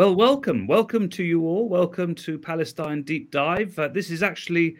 [0.00, 0.66] Well, welcome.
[0.66, 1.68] Welcome to you all.
[1.68, 3.78] Welcome to Palestine Deep Dive.
[3.78, 4.76] Uh, this is actually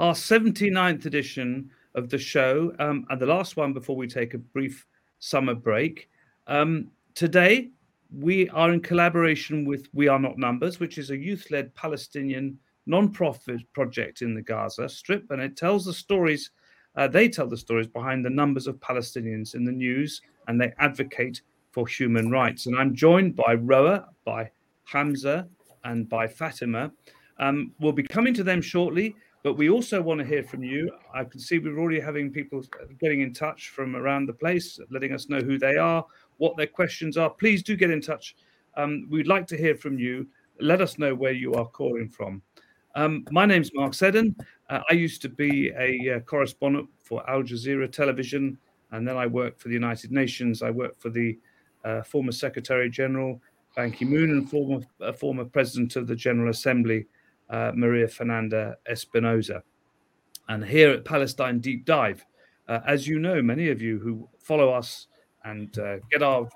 [0.00, 4.38] our 79th edition of the show um, and the last one before we take a
[4.38, 4.84] brief
[5.20, 6.08] summer break.
[6.48, 7.70] Um, today,
[8.10, 12.58] we are in collaboration with We Are Not Numbers, which is a youth led Palestinian
[12.86, 15.30] non profit project in the Gaza Strip.
[15.30, 16.50] And it tells the stories,
[16.96, 20.72] uh, they tell the stories behind the numbers of Palestinians in the news and they
[20.80, 22.66] advocate for human rights.
[22.66, 24.50] And I'm joined by Roa, by
[24.84, 25.48] Hamza,
[25.84, 26.92] and by Fatima.
[27.38, 30.90] Um, we'll be coming to them shortly, but we also want to hear from you.
[31.12, 32.64] I can see we're already having people
[33.00, 36.04] getting in touch from around the place, letting us know who they are,
[36.38, 37.30] what their questions are.
[37.30, 38.36] Please do get in touch.
[38.76, 40.26] Um, we'd like to hear from you.
[40.60, 42.42] Let us know where you are calling from.
[42.94, 44.36] Um, my name's Mark Seddon.
[44.70, 48.56] Uh, I used to be a uh, correspondent for Al Jazeera Television,
[48.92, 50.62] and then I worked for the United Nations.
[50.62, 51.36] I worked for the
[51.84, 53.40] uh, former Secretary General
[53.76, 57.06] Ban Ki moon and former, uh, former President of the General Assembly,
[57.50, 59.62] uh, Maria Fernanda Espinosa.
[60.48, 62.24] And here at Palestine Deep Dive,
[62.68, 65.08] uh, as you know, many of you who follow us
[65.44, 66.48] and uh, get our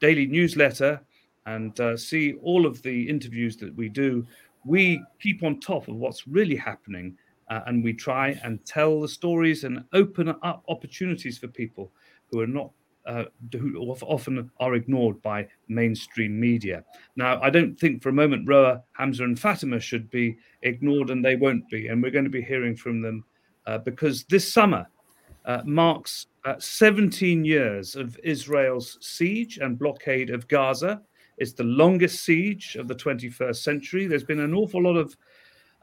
[0.00, 1.00] daily newsletter
[1.46, 4.26] and uh, see all of the interviews that we do,
[4.64, 7.16] we keep on top of what's really happening
[7.50, 11.92] uh, and we try and tell the stories and open up opportunities for people
[12.30, 12.70] who are not
[13.06, 16.84] uh, who often are ignored by mainstream media.
[17.16, 21.24] Now, I don't think for a moment Roa, Hamza, and Fatima should be ignored, and
[21.24, 21.88] they won't be.
[21.88, 23.24] And we're going to be hearing from them
[23.66, 24.86] uh, because this summer
[25.44, 31.02] uh, marks uh, 17 years of Israel's siege and blockade of Gaza.
[31.36, 34.06] It's the longest siege of the 21st century.
[34.06, 35.16] There's been an awful lot of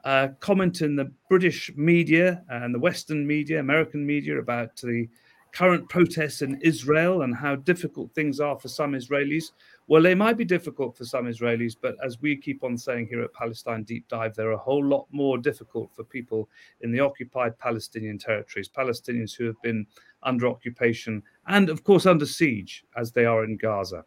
[0.04, 5.08] uh, comment in the British media and the Western media, American media, about the
[5.52, 9.52] current protests in Israel and how difficult things are for some Israelis.
[9.86, 13.22] Well, they might be difficult for some Israelis, but as we keep on saying here
[13.22, 16.48] at Palestine Deep Dive, they're a whole lot more difficult for people
[16.80, 19.86] in the occupied Palestinian territories, Palestinians who have been
[20.22, 24.04] under occupation and, of course, under siege as they are in Gaza.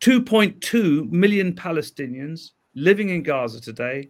[0.00, 4.08] 2.2 million Palestinians living in Gaza today.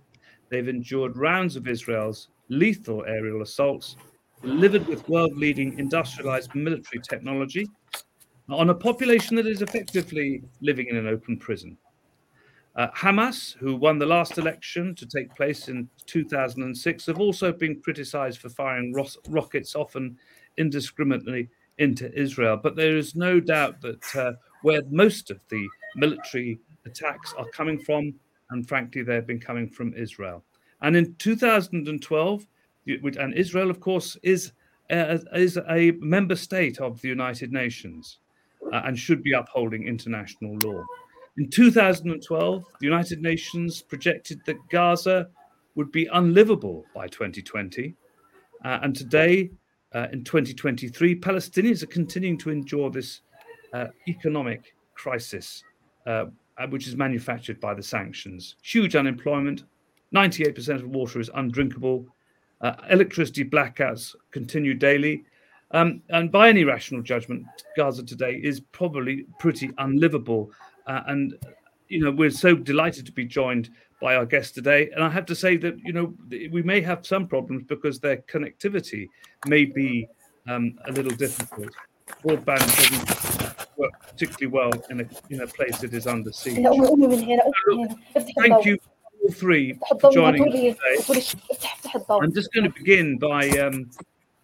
[0.51, 3.97] They've endured rounds of Israel's lethal aerial assaults
[4.43, 7.69] delivered with world leading industrialized military technology
[8.49, 11.77] on a population that is effectively living in an open prison.
[12.77, 17.81] Uh, Hamas, who won the last election to take place in 2006, have also been
[17.83, 20.17] criticized for firing ro- rockets often
[20.59, 22.57] indiscriminately into Israel.
[22.57, 24.33] But there is no doubt that uh,
[24.63, 25.67] where most of the
[25.97, 28.15] military attacks are coming from,
[28.51, 30.45] and frankly, they've been coming from Israel.
[30.81, 32.47] And in 2012,
[33.19, 34.53] and Israel, of course, is
[34.91, 38.19] uh, is a member state of the United Nations
[38.73, 40.83] uh, and should be upholding international law.
[41.37, 45.29] In 2012, the United Nations projected that Gaza
[45.75, 47.95] would be unlivable by 2020,
[48.65, 49.51] uh, and today,
[49.95, 53.21] uh, in 2023, Palestinians are continuing to endure this
[53.73, 55.63] uh, economic crisis,
[56.07, 56.25] uh,
[56.71, 58.57] which is manufactured by the sanctions.
[58.63, 59.65] Huge unemployment,
[60.15, 62.07] 98% of water is undrinkable
[62.61, 65.25] uh, electricity blackouts continue daily.
[65.71, 67.47] Um, and by any rational judgment,
[67.77, 70.51] Gaza today is probably pretty unlivable.
[70.87, 71.39] Uh, and,
[71.89, 73.71] you know, we're so delighted to be joined
[74.01, 74.91] by our guest today.
[74.95, 76.15] And I have to say that, you know,
[76.51, 79.09] we may have some problems because their connectivity
[79.47, 80.09] may be
[80.47, 81.69] um, a little difficult.
[82.25, 86.65] Broadband doesn't work particularly well in a, in a place that is under siege.
[88.37, 88.79] Thank you
[89.29, 92.03] all three for joining us today.
[92.11, 93.91] I'm just going to begin by um,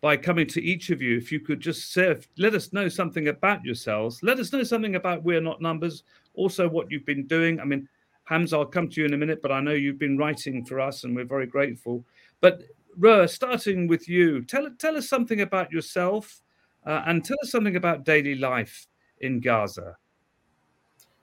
[0.00, 1.16] by coming to each of you.
[1.16, 4.22] If you could just serve, let us know something about yourselves.
[4.22, 6.04] Let us know something about We're Not Numbers.
[6.34, 7.60] Also, what you've been doing.
[7.60, 7.88] I mean,
[8.24, 10.80] Hamza, I'll come to you in a minute, but I know you've been writing for
[10.80, 12.04] us, and we're very grateful.
[12.40, 12.62] But
[12.96, 16.42] Roa, starting with you, tell tell us something about yourself,
[16.86, 18.86] uh, and tell us something about daily life
[19.20, 19.96] in Gaza.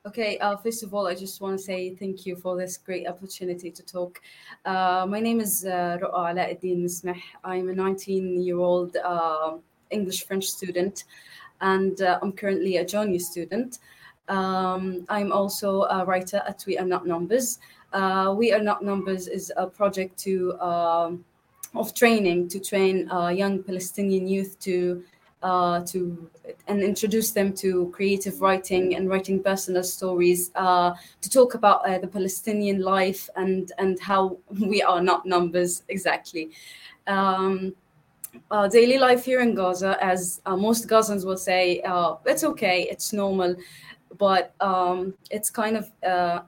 [0.03, 3.07] Okay, uh, first of all, I just want to say thank you for this great
[3.07, 4.19] opportunity to talk.
[4.65, 6.89] Uh, my name is uh, Roa Alauddin.
[7.44, 9.57] I'm a 19 year old uh,
[9.92, 11.03] English French student,
[11.62, 13.77] and uh, I'm currently a junior student.
[14.27, 17.59] Um, I'm also a writer at We Are Not Numbers.
[17.94, 21.24] Uh, we Are Not Numbers is a project to um,
[21.75, 25.03] of training to train uh, young Palestinian youth to
[25.43, 26.29] uh, to
[26.67, 31.97] and introduce them to creative writing and writing personal stories uh, to talk about uh,
[31.97, 36.49] the Palestinian life and and how we are not numbers exactly.
[37.07, 37.73] Um,
[38.49, 41.81] uh, daily life here in Gaza, as uh, most Gazans will say,
[42.25, 43.55] it's okay, it's normal.
[44.17, 45.89] but um, it's kind of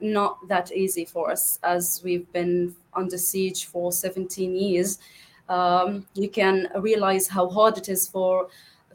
[0.00, 4.98] not that easy for us as we've been under siege for 17 years.
[5.48, 8.48] Um, you can realize how hard it is for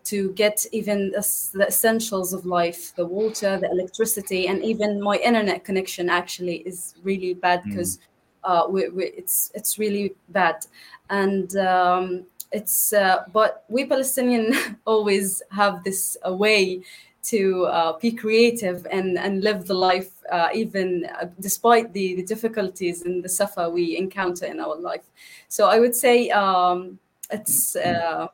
[0.10, 5.64] to get even the essentials of life the water the electricity and even my internet
[5.64, 8.02] connection actually is really bad because mm.
[8.44, 10.66] uh, we, we, it's it's really bad
[11.10, 14.54] and um, it's uh, but we palestinian
[14.86, 16.82] always have this uh, way
[17.22, 22.24] to uh, be creative and, and live the life uh, even uh, despite the, the
[22.24, 25.04] difficulties and the suffer we encounter in our life.
[25.48, 26.98] So I would say um,
[27.30, 28.28] it's uh,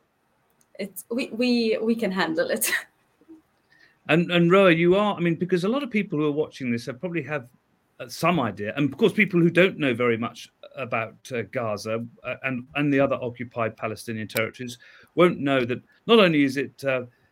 [0.79, 2.71] it's we, we we can handle it.
[4.07, 5.15] And and Roa, you are.
[5.15, 7.49] I mean, because a lot of people who are watching this have probably have
[7.99, 12.05] uh, some idea, and of course, people who don't know very much about uh, Gaza
[12.43, 14.77] and and the other occupied Palestinian territories
[15.15, 16.83] won't know that not only is it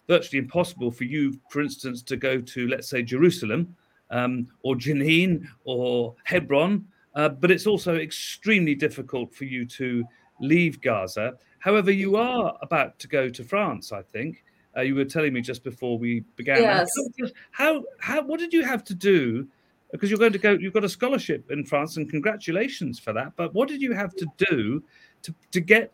[0.07, 3.75] virtually impossible for you, for instance, to go to, let's say, Jerusalem
[4.09, 6.85] um, or Jenin or Hebron,
[7.15, 10.03] uh, but it's also extremely difficult for you to
[10.43, 11.33] leave Gaza.
[11.59, 14.43] However, you are about to go to France, I think.
[14.75, 16.61] Uh, you were telling me just before we began.
[16.61, 16.91] Yes.
[17.51, 19.47] How, how, what did you have to do?
[19.91, 23.33] Because you're going to go, you've got a scholarship in France, and congratulations for that.
[23.35, 24.83] But what did you have to do
[25.21, 25.93] to, to get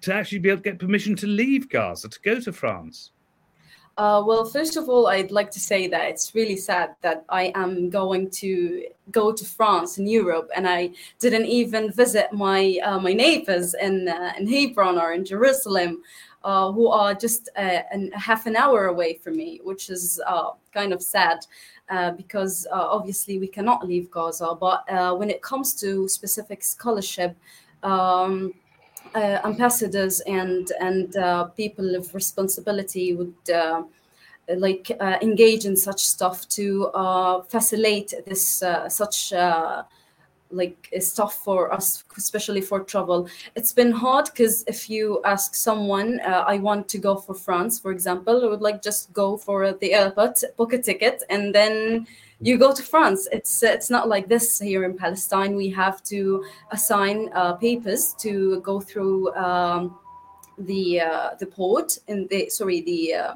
[0.00, 3.12] to actually be able to get permission to leave Gaza to go to France?
[3.98, 7.50] Uh, well, first of all, I'd like to say that it's really sad that I
[7.56, 13.00] am going to go to France and Europe, and I didn't even visit my uh,
[13.00, 16.02] my neighbors in uh, in Hebron or in Jerusalem,
[16.44, 17.82] uh, who are just a, uh,
[18.14, 21.38] a, half an hour away from me, which is uh, kind of sad.
[22.16, 24.80] because obviously we cannot leave Gaza, but
[25.18, 27.34] when it comes to specific scholarship,
[27.82, 28.52] um,
[29.14, 33.82] uh, ambassadors and and uh, people of responsibility would uh,
[34.56, 39.32] like uh, engage in such stuff to uh, facilitate this uh, such
[40.50, 46.20] like stuff for us especially for travel it's been hard because if you ask someone
[46.20, 49.92] i want to go for france for example i would like just go for the
[49.92, 52.06] airport book a ticket and then
[52.40, 53.28] you go to France.
[53.32, 55.56] It's it's not like this here in Palestine.
[55.56, 59.98] We have to assign uh, papers to go through um,
[60.58, 63.34] the uh, the port and the sorry the uh,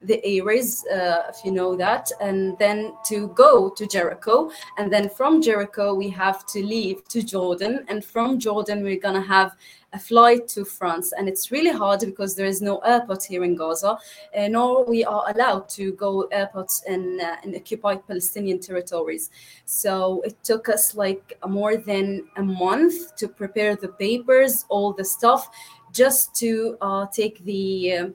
[0.00, 4.50] the areas, uh, if you know that, and then to go to Jericho.
[4.76, 7.84] And then from Jericho, we have to leave to Jordan.
[7.88, 9.56] And from Jordan, we're going to have
[9.92, 11.12] a flight to France.
[11.18, 13.98] And it's really hard because there is no airport here in Gaza,
[14.36, 19.30] uh, nor we are allowed to go airports in, uh, in occupied Palestinian territories.
[19.64, 25.04] So it took us like more than a month to prepare the papers, all the
[25.04, 25.48] stuff,
[25.90, 28.08] just to uh, take the uh,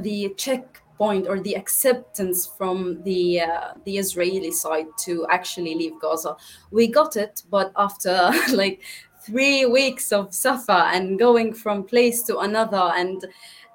[0.00, 6.00] the check point or the acceptance from the uh, the Israeli side to actually leave
[6.00, 6.36] Gaza.
[6.70, 8.82] We got it, but after like
[9.20, 13.24] three weeks of suffer and going from place to another, and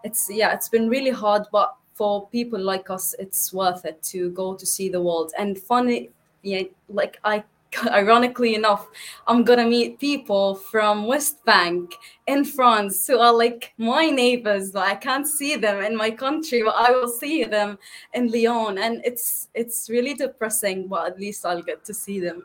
[0.03, 1.43] it's yeah, it's been really hard.
[1.51, 5.31] But for people like us, it's worth it to go to see the world.
[5.37, 6.09] And funny,
[6.43, 7.43] yeah, like I
[7.91, 8.87] ironically enough,
[9.27, 11.93] I'm gonna meet people from West Bank
[12.27, 14.75] in France who are like my neighbors.
[14.75, 17.77] I can't see them in my country, but I will see them
[18.13, 20.87] in Lyon, and it's it's really depressing.
[20.87, 22.43] But at least I'll get to see them.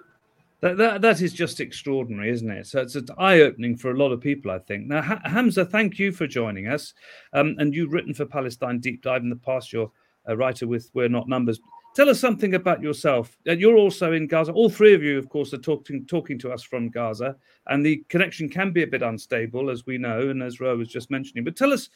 [0.61, 2.66] That, that, that is just extraordinary, isn't it?
[2.66, 4.87] So it's, it's eye opening for a lot of people, I think.
[4.87, 6.95] Now, ha- Hamza, thank you for joining us.
[7.35, 9.73] Um, and you've written for Palestine Deep Dive in the past.
[9.73, 9.92] You're
[10.25, 11.61] a writer with We're Not Numbers.
[11.96, 13.38] Tell us something about yourself.
[13.48, 14.52] Uh, you're also in Gaza.
[14.52, 17.36] All three of you, of course, are talking talking to us from Gaza,
[17.68, 20.88] and the connection can be a bit unstable, as we know, and as Roa was
[20.88, 21.42] just mentioning.
[21.42, 21.88] But tell us,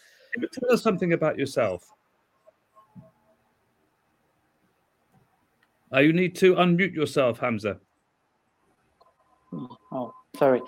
[0.55, 1.87] tell us something about yourself.
[5.93, 7.79] Uh, you need to unmute yourself, Hamza.
[9.93, 10.63] Oh, sorry.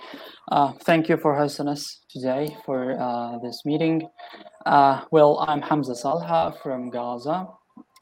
[0.50, 4.06] Uh, thank you for hosting us today for uh, this meeting.
[4.66, 7.48] Uh, well, I'm Hamza Salha from Gaza.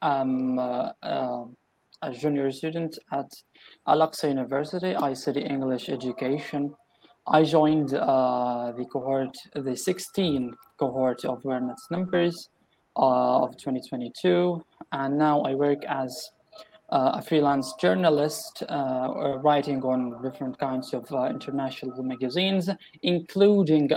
[0.02, 1.44] I'm uh, uh,
[2.02, 3.30] a junior student at
[3.86, 4.96] Al-Aqsa University.
[4.96, 6.74] I study English education.
[7.26, 12.48] I joined uh, the cohort, the 16 cohort of We're Numbers
[12.96, 14.64] uh, of 2022.
[14.92, 16.30] And now I work as
[16.88, 22.70] uh, a freelance journalist uh, writing on different kinds of international magazines,
[23.02, 23.90] including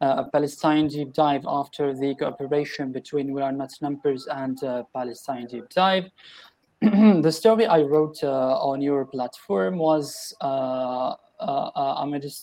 [0.00, 5.46] uh, Palestine deep dive after the cooperation between We Are Not Numbers and uh, Palestine
[5.46, 6.04] deep dive.
[6.80, 11.14] the story I wrote uh, on your platform was uh,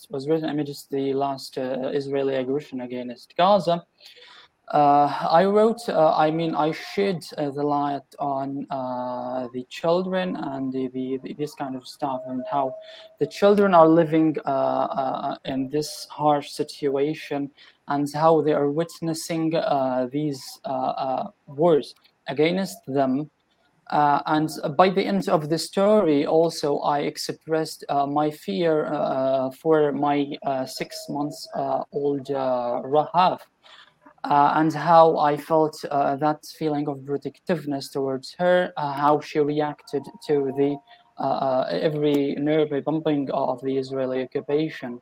[0.09, 3.85] was written amidst the last Israeli aggression against Gaza.
[4.69, 10.36] Uh, I wrote, uh, I mean, I shed uh, the light on uh, the children
[10.36, 12.75] and the, the, this kind of stuff and how
[13.19, 17.50] the children are living uh, uh, in this harsh situation
[17.88, 19.51] and how they are witnessing
[20.12, 20.59] these
[21.45, 21.95] wars
[22.27, 23.31] against them.
[23.89, 31.05] and by the end of the story, also, I expressed my fear for my six
[31.07, 31.47] months
[31.93, 33.39] old Rahaf
[34.24, 39.39] uh, and how I felt uh, that feeling of protectiveness towards her, uh, how she
[39.39, 40.77] reacted to the
[41.19, 45.00] uh, uh, every nerve bumping of the Israeli occupation.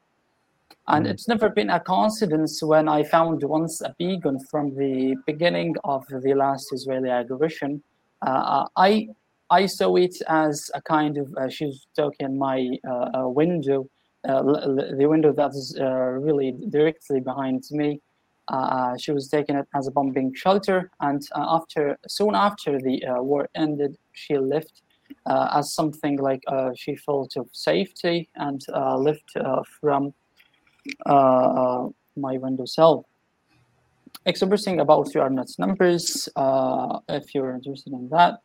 [0.87, 1.09] And mm.
[1.09, 6.05] it's never been a coincidence when I found once a beacon from the beginning of
[6.07, 7.81] the last Israeli aggression.
[8.21, 9.09] Uh, I
[9.49, 12.69] I saw it as a kind of she's talking my
[13.13, 13.87] window,
[14.23, 18.01] the window that is really directly behind me.
[18.47, 23.21] Uh, she was taken as a bombing shelter, and uh, after soon after the uh,
[23.21, 24.83] war ended, she left
[25.25, 26.43] uh, as something like
[26.75, 28.63] she felt of safety and
[28.97, 29.35] left
[29.81, 30.13] from
[31.05, 33.05] my window cell.
[34.25, 36.29] Expressing about your nuts numbers,
[37.09, 38.41] if you're interested in that,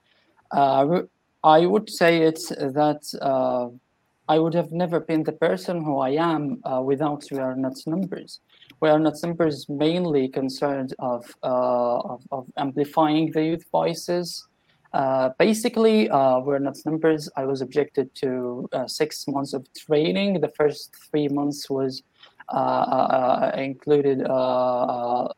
[0.52, 3.70] I would say it's that
[4.32, 6.42] I would have never been the person who I am
[6.90, 8.32] without We Are Not numbers
[8.80, 14.48] we are not Numbers mainly concerned of, uh, of, of, amplifying the youth voices.
[14.94, 17.28] Uh, basically, uh, we're not numbers.
[17.36, 20.40] I was objected to uh, six months of training.
[20.40, 22.02] The first three months was
[22.48, 24.18] uh, uh, included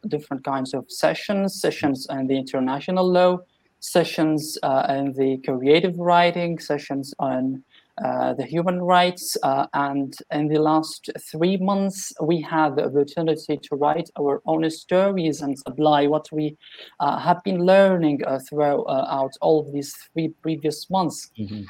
[0.09, 3.39] different kinds of sessions, sessions on the international law,
[3.81, 4.57] sessions
[4.89, 7.65] in the creative writing, sessions on
[8.03, 9.37] uh, the human rights.
[9.43, 14.69] Uh, and in the last three months, we had the opportunity to write our own
[14.71, 16.57] stories and apply what we
[17.01, 21.31] uh, have been learning uh, throughout uh, all of these three previous months.
[21.39, 21.65] Mm-hmm.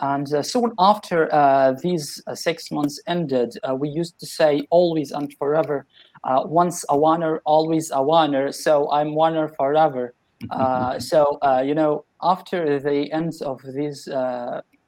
[0.00, 1.28] And soon after
[1.82, 5.86] these six months ended, we used to say always and forever,
[6.24, 8.52] once a winner, always a winner.
[8.52, 10.14] So I'm winner forever.
[10.98, 14.08] so, you know, after the end of these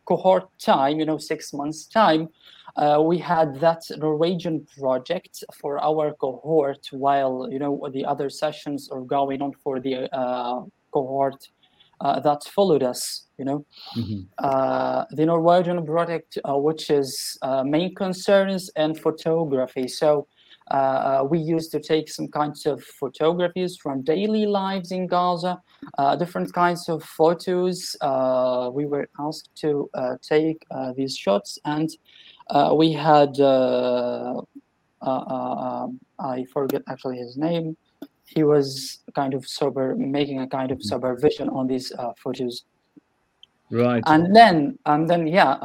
[0.05, 2.29] cohort time, you know, six months time,
[2.77, 8.89] uh, we had that Norwegian project for our cohort while, you know, the other sessions
[8.91, 11.49] are going on for the uh, cohort
[12.01, 13.65] uh, that followed us, you know.
[13.97, 14.21] Mm-hmm.
[14.39, 19.87] Uh, the Norwegian project, uh, which is uh, main concerns and photography.
[19.89, 20.27] So
[20.71, 25.61] uh, we used to take some kinds of photographies from daily lives in Gaza,
[25.99, 27.97] uh, different kinds of photos.
[28.01, 31.91] Uh, we were asked to uh, take uh, these shots, and
[32.51, 33.37] uh, we had
[36.21, 37.77] I forget actually his name.
[38.27, 40.89] He was kind of sober, making a kind of mm-hmm.
[40.89, 42.65] supervision on these photos.
[43.73, 44.03] Right.
[44.07, 45.57] And then, and then, yeah.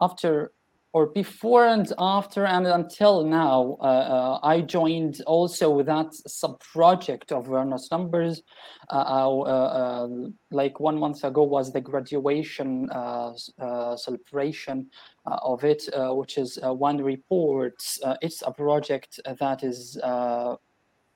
[0.00, 0.52] after
[0.96, 7.32] or before and after and until now, uh, uh, I joined also that sub project
[7.32, 8.40] of Werner's Numbers.
[8.88, 10.08] Uh uh, uh, uh,
[10.50, 13.34] like one month ago was the graduation uh,
[13.96, 14.88] celebration
[15.26, 15.82] of it,
[16.18, 17.74] which is one report.
[18.22, 19.98] it's a project that is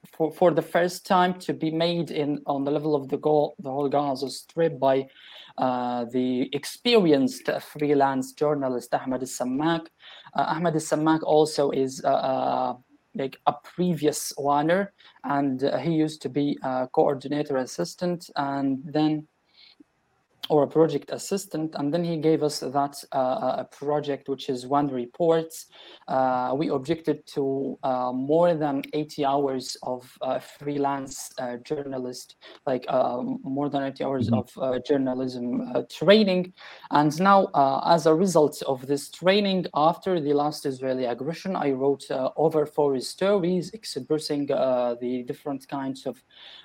[0.06, 3.54] for, for the first time to be made in on the level of the, go,
[3.58, 5.06] the whole Gaza Strip by
[5.58, 9.86] uh, the experienced freelance journalist Ahmed Sammak.
[10.34, 12.74] Uh, Ahmed Sammak also is uh, uh,
[13.14, 14.92] like a previous winner,
[15.24, 19.26] and uh, he used to be a coordinator assistant, and then
[20.50, 24.66] or a project assistant, and then he gave us that uh, a project which is
[24.66, 25.66] one reports.
[26.08, 32.34] Uh, we objected to uh, more than 80 hours of uh, freelance uh, journalist,
[32.66, 32.84] like
[33.42, 34.38] more than 80 hours mm-hmm.
[34.40, 36.52] of uh, journalism training.
[36.90, 37.46] And now,
[37.86, 42.98] as a result of this training, after the last Israeli aggression, I wrote over four
[42.98, 46.20] stories expressing the different kinds of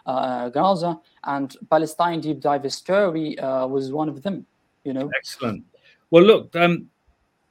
[0.07, 4.45] Gaza and Palestine deep dive story was one of them.
[4.83, 5.09] You know.
[5.17, 5.63] Excellent.
[6.11, 6.55] Well, look.
[6.55, 6.89] Um,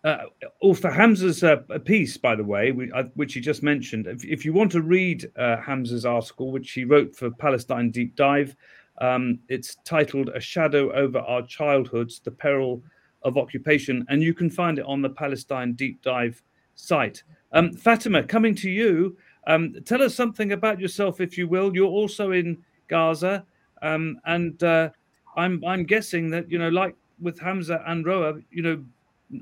[0.04, 0.24] uh,
[0.62, 4.22] oh, for Hamza's uh, piece, by the way, we, uh, which he just mentioned, if,
[4.22, 8.54] if, you want to read uh, Hamza's article, which he wrote for Palestine Deep Dive,
[9.00, 12.82] um, it's titled A Shadow Over Our Childhoods The Peril
[13.22, 16.42] of Occupation, and you can find it on the Palestine Deep Dive
[16.74, 17.22] site.
[17.52, 19.16] Um, Fatima, coming to you,
[19.46, 21.74] um, tell us something about yourself, if you will.
[21.74, 23.46] You're also in Gaza,
[23.84, 24.90] um, and uh,
[25.36, 28.84] I'm I'm guessing that you know, like with Hamza and Roa, you know,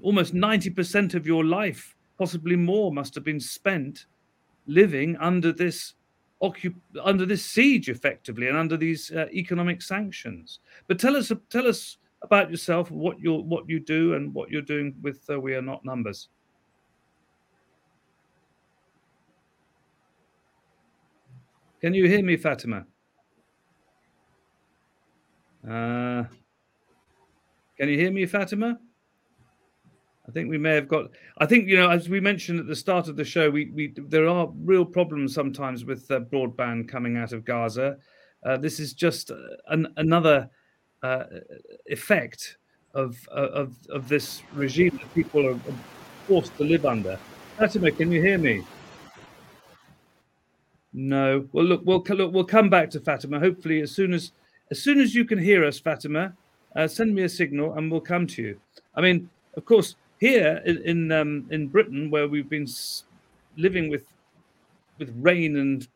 [0.02, 4.06] almost ninety percent of your life, possibly more, must have been spent
[4.66, 5.94] living under this
[7.04, 10.58] under this siege effectively and under these uh, economic sanctions.
[10.88, 14.62] But tell us tell us about yourself, what you what you do, and what you're
[14.62, 16.28] doing with uh, We Are Not Numbers.
[21.80, 22.87] Can you hear me, Fatima?
[25.68, 26.25] Uh,
[27.79, 28.79] can you hear me, Fatima?
[30.29, 31.11] I think we may have got.
[31.38, 33.93] I think you know, as we mentioned at the start of the show, we we
[33.97, 37.97] there are real problems sometimes with uh, broadband coming out of Gaza.
[38.45, 39.31] Uh, this is just
[39.69, 40.49] an, another
[41.02, 41.25] uh,
[41.87, 42.57] effect
[42.95, 45.59] of, of of this regime that people are
[46.29, 47.19] forced to live under.
[47.59, 48.64] Fatima, can you hear me?
[50.93, 51.49] No.
[51.52, 53.41] Well, look, we'll look, we'll come back to Fatima.
[53.41, 54.33] Hopefully, as soon as
[54.71, 56.35] as soon as you can hear us, Fatima,
[56.76, 58.61] uh, send me a signal and we'll come to you.
[58.95, 62.69] I mean, of course, here in in, um, in Britain, where we've been
[63.57, 64.05] living with
[64.99, 65.88] with rain and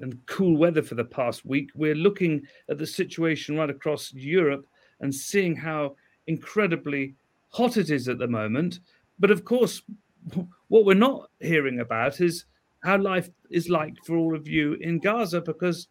[0.00, 4.66] and cool weather for the past week, we're looking at the situation right across Europe
[5.00, 5.94] and seeing how
[6.26, 7.14] incredibly
[7.50, 8.80] hot it is at the moment.
[9.18, 9.82] But of course,
[10.68, 12.46] what we're not hearing about is
[12.82, 15.88] how life is like for all of you in Gaza, because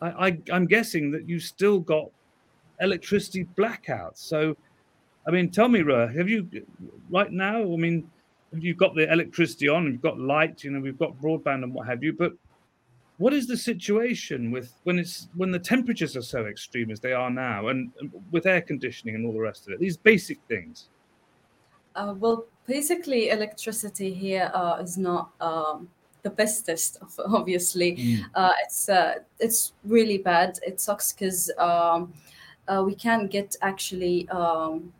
[0.00, 2.10] I, I, I'm guessing that you still got
[2.80, 4.18] electricity blackouts.
[4.18, 4.56] So,
[5.26, 6.48] I mean, tell me, Roa, have you
[7.10, 7.62] right now?
[7.62, 8.10] I mean,
[8.52, 11.74] have you've got the electricity on, you've got light, you know, we've got broadband and
[11.74, 12.32] what have you, but
[13.18, 17.12] what is the situation with when it's when the temperatures are so extreme as they
[17.12, 20.38] are now and, and with air conditioning and all the rest of it these basic
[20.48, 20.88] things
[21.94, 25.88] uh, well basically electricity here uh, is not um,
[26.22, 28.24] the bestest obviously mm.
[28.34, 32.12] uh, it's uh, it's really bad it sucks because um,
[32.68, 34.92] uh, we can't get actually um,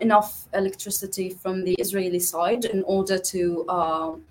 [0.00, 4.22] enough electricity from the israeli side in order to um,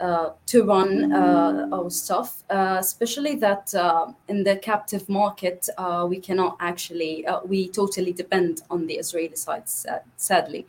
[0.00, 6.04] uh, to run uh, our stuff, uh, especially that uh, in the captive market, uh,
[6.08, 9.68] we cannot actually, uh, we totally depend on the Israeli side,
[10.16, 10.66] sadly.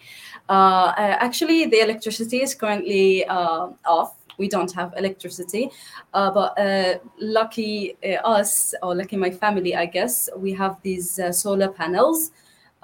[0.47, 4.13] actually, the electricity is currently off.
[4.37, 5.69] We don't have electricity,
[6.13, 12.31] but lucky us, or lucky my family, I guess, we have these solar panels.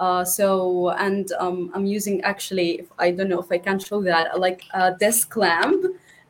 [0.02, 4.40] Uh, so and um, I'm using actually I don't know if I can show that
[4.40, 5.84] like a desk lamp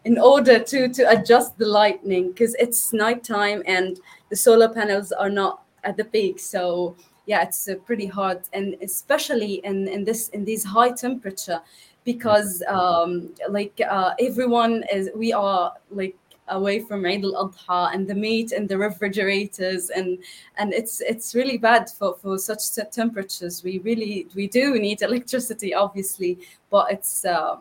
[0.05, 5.31] in order to to adjust the lightning because it's nighttime and the solar panels are
[5.31, 6.39] not at the peak.
[6.39, 11.61] So yeah it's uh, pretty hard and especially in in this in these high temperature
[12.05, 16.17] because um like uh, everyone is we are like
[16.49, 20.19] away from Eid al-Adha and the meat and the refrigerators and
[20.57, 23.63] and it's it's really bad for for such temperatures.
[23.63, 26.39] We really we do need electricity obviously
[26.71, 27.57] but it's uh,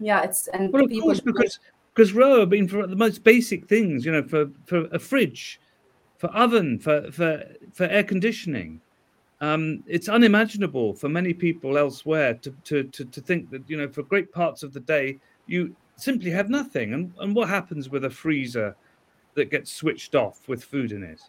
[0.00, 1.58] yeah it's and well, of people course, because
[1.94, 5.60] because Roa, I mean, for the most basic things, you know, for, for a fridge,
[6.18, 8.80] for oven, for for for air conditioning,
[9.40, 13.88] um, it's unimaginable for many people elsewhere to, to to to think that you know,
[13.88, 16.94] for great parts of the day, you simply have nothing.
[16.94, 18.76] And and what happens with a freezer
[19.34, 21.20] that gets switched off with food in it?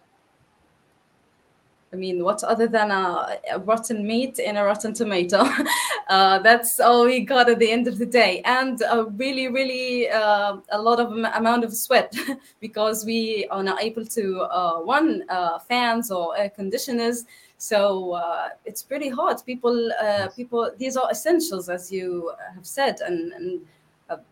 [1.93, 5.47] I mean, what other than a, a rotten meat in a rotten tomato?
[6.09, 10.09] uh, that's all we got at the end of the day, and a really, really
[10.09, 12.13] uh, a lot of amount of sweat
[12.59, 14.81] because we are not able to uh,
[15.29, 17.25] uh, fans or air conditioners.
[17.65, 19.37] So uh, it's pretty hard.
[19.43, 23.61] People, uh, people, these are essentials, as you have said, and, and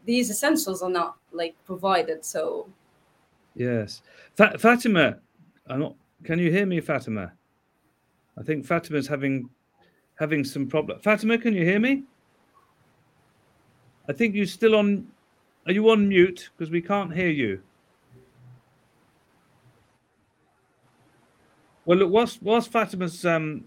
[0.06, 2.24] these essentials are not like provided.
[2.24, 2.68] So,
[3.56, 4.04] yes,
[4.36, 5.18] Fa- Fatima,
[5.68, 7.34] not, can you hear me, Fatima?
[8.38, 9.50] I think Fatima's having
[10.16, 11.00] having some problem.
[11.00, 12.04] Fatima, can you hear me?
[14.08, 15.08] I think you're still on.
[15.66, 16.52] Are you on mute?
[16.56, 17.64] Because we can't hear you.
[21.86, 23.66] Well, look, whilst, whilst Fatima's um,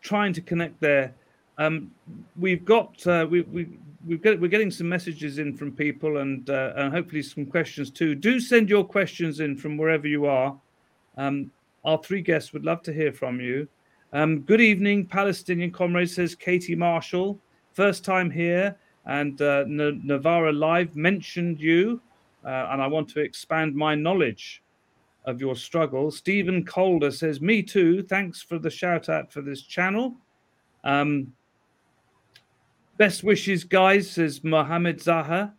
[0.00, 1.14] trying to connect there,
[1.58, 1.90] um,
[2.36, 3.68] we've got uh, we, we
[4.06, 7.90] we've got we're getting some messages in from people and uh, and hopefully some questions
[7.90, 8.14] too.
[8.14, 10.56] Do send your questions in from wherever you are.
[11.16, 11.50] Um,
[11.84, 13.68] our three guests would love to hear from you.
[14.12, 17.38] Um, good evening, Palestinian comrades, says Katie Marshall.
[17.72, 22.00] First time here, and uh, N- Live mentioned you,
[22.44, 24.62] uh, and I want to expand my knowledge
[25.24, 26.10] of your struggle.
[26.10, 28.02] Stephen Calder says, Me too.
[28.02, 30.16] Thanks for the shout out for this channel.
[30.84, 31.32] Um,
[32.98, 35.52] best wishes, guys, says Mohammed Zaha.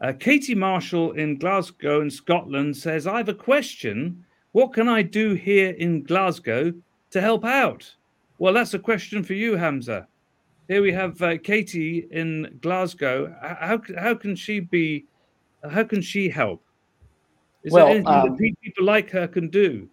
[0.00, 4.24] Uh, Katie Marshall in Glasgow in Scotland says, I have a question.
[4.52, 6.72] What can I do here in Glasgow
[7.10, 7.94] to help out?
[8.38, 10.08] Well, that's a question for you, Hamza.
[10.68, 13.34] Here we have uh, Katie in Glasgow.
[13.42, 15.04] How how can she be?
[15.68, 16.64] How can she help?
[17.62, 19.88] Is Well, there anything um, that people like her can do?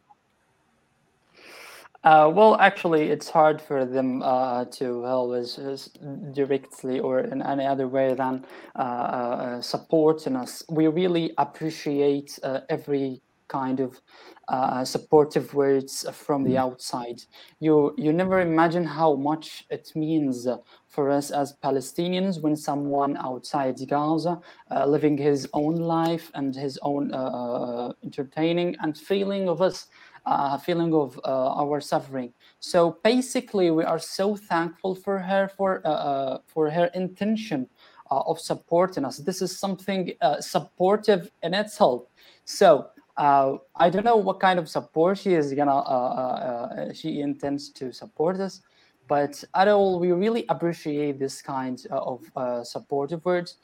[2.03, 5.89] Uh, well, actually, it's hard for them uh, to help us us
[6.31, 10.63] directly or in any other way than uh, uh, supporting us.
[10.69, 14.01] We really appreciate uh, every kind of
[14.47, 17.21] uh, supportive words from the outside.
[17.59, 20.47] You you never imagine how much it means
[20.87, 24.39] for us as Palestinians when someone outside Gaza,
[24.71, 29.87] uh, living his own life and his own uh, uh, entertaining and feeling of us
[30.25, 32.33] uh, feeling of uh, our suffering.
[32.59, 35.81] So basically, we are so thankful for her for
[36.47, 37.69] for her intention
[38.11, 39.17] uh, of supporting us.
[39.17, 42.03] This is something uh, supportive in itself.
[42.45, 42.87] So.
[43.17, 45.75] Uh, I don't know what kind of support she is gonna.
[45.75, 48.61] Uh, uh, uh, she intends to support us,
[49.07, 53.57] but at all, we really appreciate this kind uh, of uh, supportive words.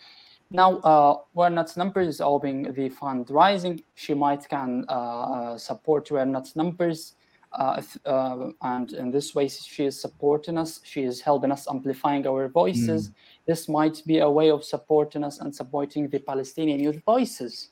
[0.49, 6.11] Now, uh, when Nuts Numbers is opening the fundraising, she might can uh, uh, support
[6.11, 7.15] Nuts Numbers,
[7.53, 10.79] uh, uh, and in this way, she is supporting us.
[10.83, 13.11] She is helping us amplifying our voices.
[13.45, 17.69] This might be a way of supporting us and supporting the Palestinian youth voices.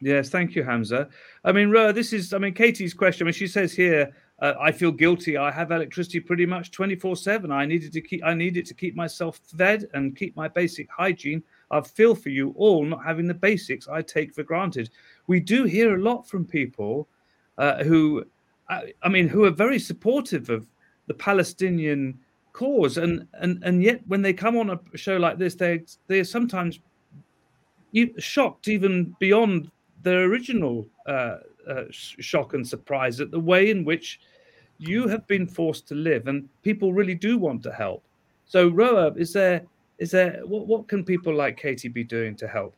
[0.00, 1.08] Yes, thank you, Hamza.
[1.44, 3.24] I mean, Ra, this is, I mean, Katie's question.
[3.24, 5.38] I mean, she says here, uh, I feel guilty.
[5.38, 7.50] I have electricity pretty much 24 7.
[7.50, 11.42] I needed to keep, I needed to keep myself fed and keep my basic hygiene.
[11.70, 14.90] I feel for you all not having the basics I take for granted.
[15.26, 17.08] We do hear a lot from people
[17.56, 18.24] uh, who,
[18.68, 20.66] I, I mean, who are very supportive of
[21.06, 22.18] the Palestinian
[22.52, 26.24] cause, and and and yet when they come on a show like this, they they're
[26.24, 26.80] sometimes
[28.18, 29.70] shocked even beyond
[30.06, 31.38] their original uh,
[31.68, 34.20] uh, shock and surprise at the way in which
[34.78, 38.04] you have been forced to live, and people really do want to help.
[38.44, 39.62] So, Roa, is there
[39.98, 42.74] is there what, what can people like Katie be doing to help?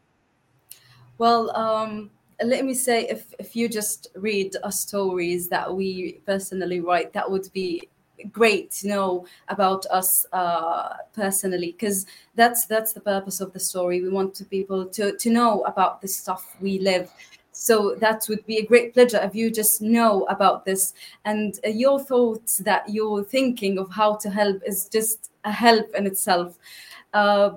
[1.19, 2.11] Well, um,
[2.43, 7.31] let me say, if if you just read our stories that we personally write, that
[7.31, 7.91] would be
[8.33, 14.03] great to know about us uh, personally, because that's that's the purpose of the story.
[14.03, 17.11] We want to people to to know about the stuff we live.
[17.53, 21.71] So that would be a great pleasure if you just know about this and uh,
[21.71, 26.57] your thoughts that you're thinking of how to help is just a help in itself.
[27.13, 27.51] Uh,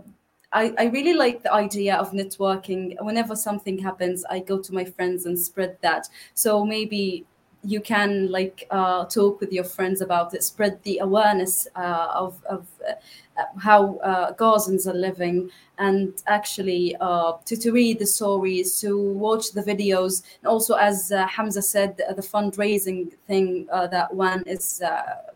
[0.53, 2.95] I, I really like the idea of networking.
[3.01, 6.09] Whenever something happens, I go to my friends and spread that.
[6.33, 7.25] So maybe
[7.63, 12.43] you can like uh, talk with your friends about it, spread the awareness uh, of,
[12.45, 12.93] of uh,
[13.59, 19.51] how uh, Gazans are living, and actually uh, to, to read the stories, to watch
[19.51, 24.81] the videos, and also as uh, Hamza said, the, fundraising thing that one is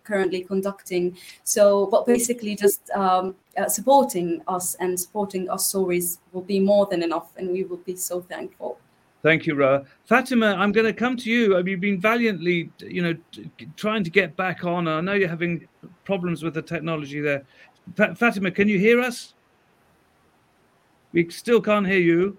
[0.03, 1.17] currently conducting.
[1.43, 3.35] So, but basically just um,
[3.67, 7.95] supporting us and supporting our stories will be more than enough, and we will be
[7.95, 8.74] so thankful.
[9.25, 9.81] Thank you, Ra.
[10.03, 11.57] Fatima, I'm going to come to you.
[11.57, 13.15] You've you been valiantly, you know,
[13.75, 14.87] trying to get back on?
[14.87, 15.67] I know you're having
[16.03, 17.43] problems with the technology there.
[17.95, 19.33] Fa- Fatima, can you hear us?
[21.11, 22.37] We still can't hear you.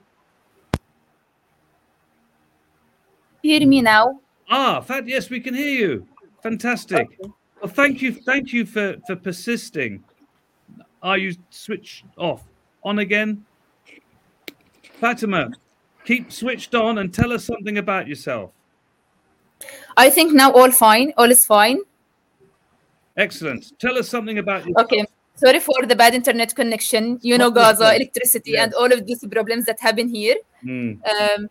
[3.42, 4.20] hear me now?
[4.48, 6.06] Ah, Fat, yes, we can hear you.
[6.40, 7.08] Fantastic.
[7.20, 7.32] Okay.
[7.60, 10.04] Well, thank you, thank you for for persisting.
[11.02, 12.44] Are you switched off?
[12.84, 13.44] On again?
[15.00, 15.50] Fatima,
[16.06, 18.52] keep switched on and tell us something about yourself.
[19.96, 21.80] I think now all fine, all is fine.
[23.16, 23.78] Excellent.
[23.78, 24.84] Tell us something about yourself.
[24.86, 25.04] Okay.
[25.34, 27.18] Sorry for the bad internet connection.
[27.22, 28.64] You know, Gaza, electricity, Yeah.
[28.64, 30.36] and all of these problems that happen here.
[30.64, 31.00] Mm.
[31.12, 31.50] Um,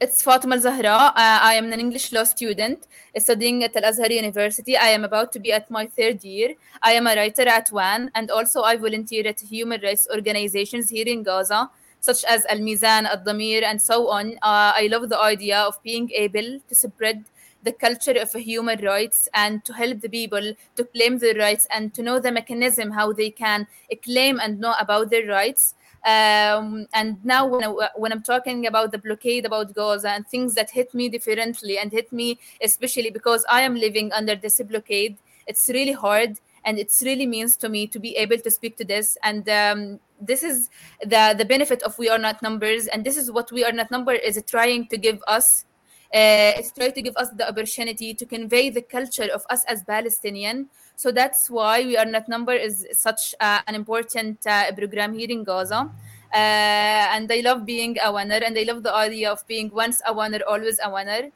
[0.00, 1.12] it's Fatima Zahra.
[1.14, 2.86] Uh, I am an English law student
[3.18, 4.76] studying at Al Azhar University.
[4.76, 6.54] I am about to be at my third year.
[6.82, 11.06] I am a writer at WANN, and also I volunteer at human rights organizations here
[11.06, 11.68] in Gaza,
[12.00, 14.32] such as Al Mizan, Al Damir, and so on.
[14.42, 17.24] Uh, I love the idea of being able to spread
[17.62, 21.92] the culture of human rights and to help the people to claim their rights and
[21.94, 23.66] to know the mechanism how they can
[24.04, 25.74] claim and know about their rights
[26.06, 30.54] um, and now when, I, when i'm talking about the blockade about gaza and things
[30.54, 35.18] that hit me differently and hit me especially because i am living under this blockade
[35.46, 38.84] it's really hard and it's really means to me to be able to speak to
[38.84, 40.68] this and um, this is
[41.00, 43.90] the the benefit of we are not numbers and this is what we are not
[43.90, 45.64] number is trying to give us
[46.12, 49.84] uh, it's trying to give us the opportunity to convey the culture of us as
[49.84, 50.68] Palestinian.
[50.96, 55.30] So that's why We Are Not Number is such uh, an important uh, program here
[55.30, 55.88] in Gaza.
[56.34, 60.02] Uh, and I love being a winner, and I love the idea of being once
[60.04, 61.30] a winner, always a winner.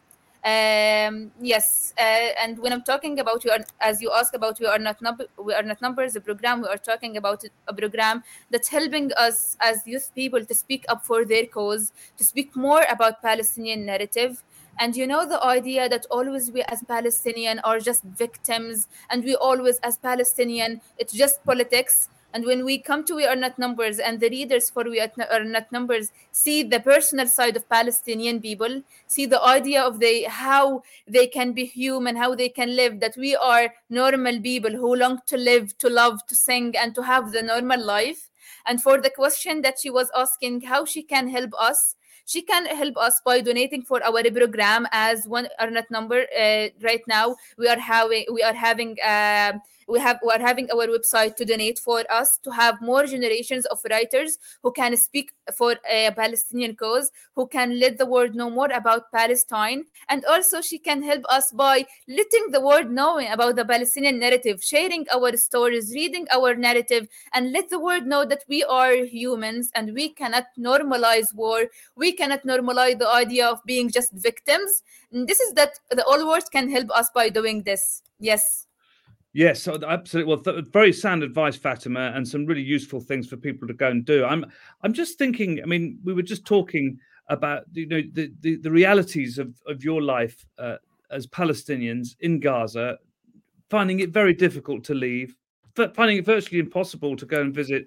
[0.45, 2.03] Um, yes, uh,
[2.43, 5.55] and when I'm talking about are, as you ask about we are not num- we
[5.55, 6.17] are not numbers.
[6.17, 10.55] a program we are talking about a program that's helping us as youth people to
[10.55, 14.45] speak up for their cause, to speak more about Palestinian narrative.
[14.79, 19.35] And you know the idea that always we as Palestinian are just victims, and we
[19.37, 22.11] always as Palestinian it's just politics.
[22.35, 25.45] And when we come to We Are Not Numbers and the readers for We Are
[25.45, 30.83] Not Numbers see the personal side of Palestinian people, see the idea of they how
[31.07, 35.21] they can be human, how they can live, that we are normal people who long
[35.27, 38.31] to live, to love, to sing, and to have the normal life.
[38.67, 41.95] And for the question that she was asking, how she can help us,
[42.27, 46.69] she can help us by donating for our program as one are not number uh,
[46.83, 49.53] right now we are having we are having uh,
[49.89, 53.67] we have we are having our website to donate for us to have more generations
[53.67, 58.51] of writers who can speak for a palestinian cause who can let the world know
[58.51, 59.85] more about palestine.
[60.09, 64.63] And also she can help us by letting the world know about the palestinian narrative
[64.63, 69.71] sharing our stories reading our narrative and let the world know that we are humans
[69.75, 71.67] and we cannot normalize war.
[71.97, 74.83] We cannot normalize the idea of being just victims.
[75.13, 78.03] And this is that the all world can help us by doing this.
[78.19, 78.64] Yes
[79.35, 80.33] Yes, absolutely.
[80.33, 83.89] Well, th- very sound advice, Fatima, and some really useful things for people to go
[83.89, 84.25] and do.
[84.25, 84.47] I'm,
[84.83, 85.61] I'm just thinking.
[85.61, 89.83] I mean, we were just talking about you know the the, the realities of of
[89.83, 90.77] your life uh,
[91.11, 92.97] as Palestinians in Gaza,
[93.71, 95.35] finding it very difficult to leave,
[95.95, 97.87] finding it virtually impossible to go and visit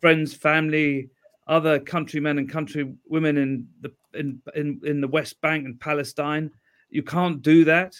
[0.00, 1.10] friends, family,
[1.48, 6.50] other countrymen and countrywomen in the in in, in the West Bank and Palestine.
[6.88, 7.94] You can't do that.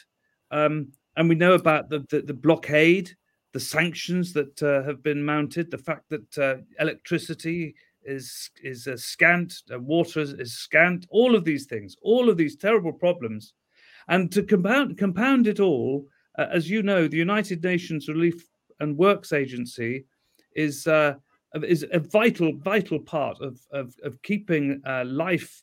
[0.50, 3.10] Um, and we know about the, the, the blockade,
[3.52, 8.96] the sanctions that uh, have been mounted, the fact that uh, electricity is is uh,
[8.96, 13.54] scant, water is, is, scant, all of these things, all of these terrible problems,
[14.08, 16.06] and to compound compound it all,
[16.38, 18.48] uh, as you know, the United Nations Relief
[18.80, 20.06] and Works Agency
[20.56, 21.14] is uh,
[21.62, 25.62] is a vital vital part of of, of keeping uh, life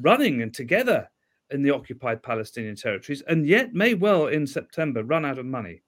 [0.00, 1.08] running and together
[1.50, 5.82] in the occupied Palestinian territories, and yet may well in September run out of money.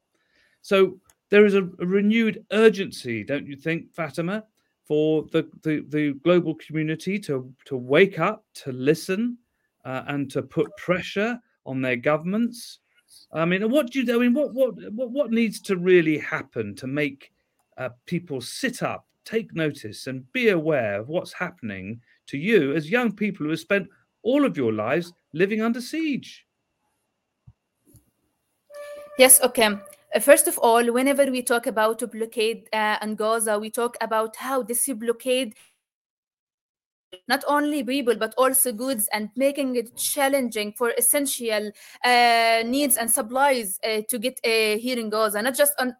[0.62, 0.99] So
[1.31, 4.44] there is a, a renewed urgency, don't you think, Fatima,
[4.85, 9.38] for the, the, the, global community to, to wake up, to listen,
[9.85, 12.81] uh, and to put pressure on their governments?
[13.33, 14.14] I mean, what do you?
[14.14, 17.33] I mean, what what what, what needs to really happen to make
[17.77, 22.90] uh, people sit up, take notice, and be aware of what's happening to you as
[22.90, 23.88] young people who have spent
[24.22, 26.46] all of your lives living under siege.
[29.18, 29.76] Yes, okay.
[30.14, 34.37] Uh, first of all, whenever we talk about blockade uh, and Gaza, we talk about
[34.37, 35.54] how this blockade
[37.29, 41.70] not only people but also goods and making it challenging for essential
[42.05, 45.42] uh, needs and supplies uh, to get uh, here in Gaza.
[45.42, 45.94] Not just on,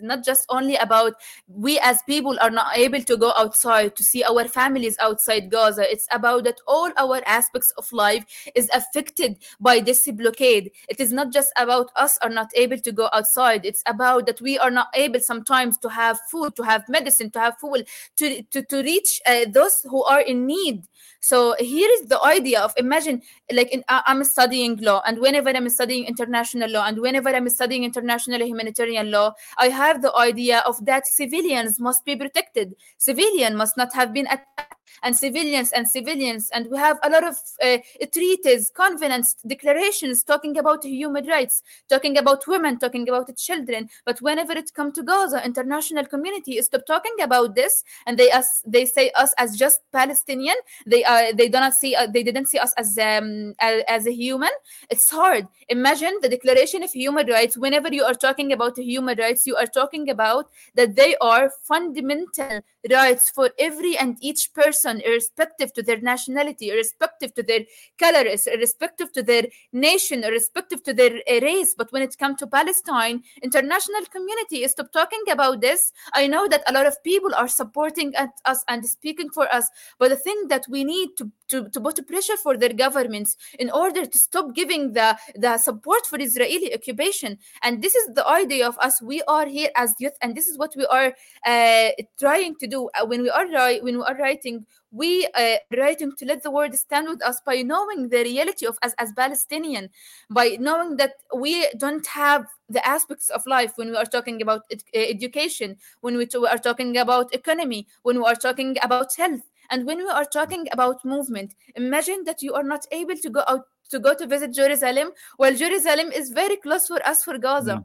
[0.00, 1.14] not just only about
[1.46, 5.90] we as people are not able to go outside to see our families outside Gaza.
[5.90, 10.70] It's about that all our aspects of life is affected by this blockade.
[10.88, 13.64] It is not just about us are not able to go outside.
[13.64, 17.40] It's about that we are not able sometimes to have food, to have medicine, to
[17.40, 20.84] have food, to to, to reach uh, those who are in need.
[21.20, 23.22] So here is the idea of imagine
[23.52, 27.82] like in, i'm studying law and whenever i'm studying international law and whenever i'm studying
[27.82, 32.74] international humanitarian law i have the idea of that civilians must be protected.
[32.98, 37.24] Civilian must not have been attacked and civilians and civilians and we have a lot
[37.24, 37.78] of uh,
[38.12, 43.88] treaties covenants declarations talking about human rights talking about women talking about children.
[44.04, 48.62] But whenever it comes to gaza international community stop talking about this and they us
[48.66, 50.56] they say us as just palestinian.
[50.86, 54.12] They uh, they do not see uh, they didn't see us as um as a
[54.12, 54.54] human.
[54.90, 55.46] It's hard.
[55.68, 57.56] Imagine the declaration of human rights.
[57.56, 62.60] Whenever you are talking about human rights you are talking about that they are fundamental
[62.90, 67.60] rights for every and each person irrespective to their nationality irrespective to their
[67.98, 72.46] color irrespective to their nation irrespective to their uh, race but when it comes to
[72.46, 77.34] palestine international community is stop talking about this i know that a lot of people
[77.34, 78.12] are supporting
[78.44, 82.06] us and speaking for us but the thing that we need to to, to put
[82.06, 87.38] pressure for their governments in order to stop giving the, the support for Israeli occupation.
[87.62, 89.00] And this is the idea of us.
[89.02, 91.14] We are here as youth, and this is what we are
[91.46, 92.90] uh, trying to do.
[93.06, 93.46] When we are
[93.82, 97.62] when we are writing, we uh, writing to let the world stand with us by
[97.62, 99.90] knowing the reality of us as Palestinian,
[100.30, 104.62] by knowing that we don't have the aspects of life when we are talking about
[104.70, 109.42] ed- education, when we, we are talking about economy, when we are talking about health
[109.70, 113.42] and when we are talking about movement, imagine that you are not able to go
[113.48, 115.10] out to go to visit Jerusalem.
[115.38, 117.76] Well, Jerusalem is very close for us for Gaza.
[117.76, 117.84] Mm.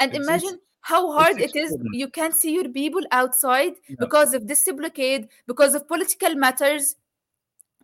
[0.00, 1.76] And It's- imagine how hard it is.
[1.92, 3.96] You can't see your people outside Yeah.
[3.98, 6.96] because of this blockade, because of political matters.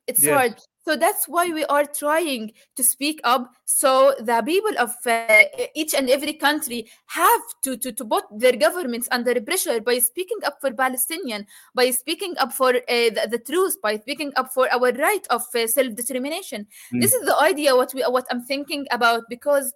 [0.06, 0.34] It's Yes.
[0.34, 0.54] hard.
[0.86, 5.42] So that's why we are trying to speak up so the people of uh,
[5.74, 10.38] each and every country have to, to, to put their governments under pressure by speaking
[10.44, 14.72] up for Palestinian, by speaking up for uh, the, the truth, by speaking up for
[14.72, 16.68] our right of uh, self-determination.
[16.92, 19.74] This is the idea what we what I'm thinking about because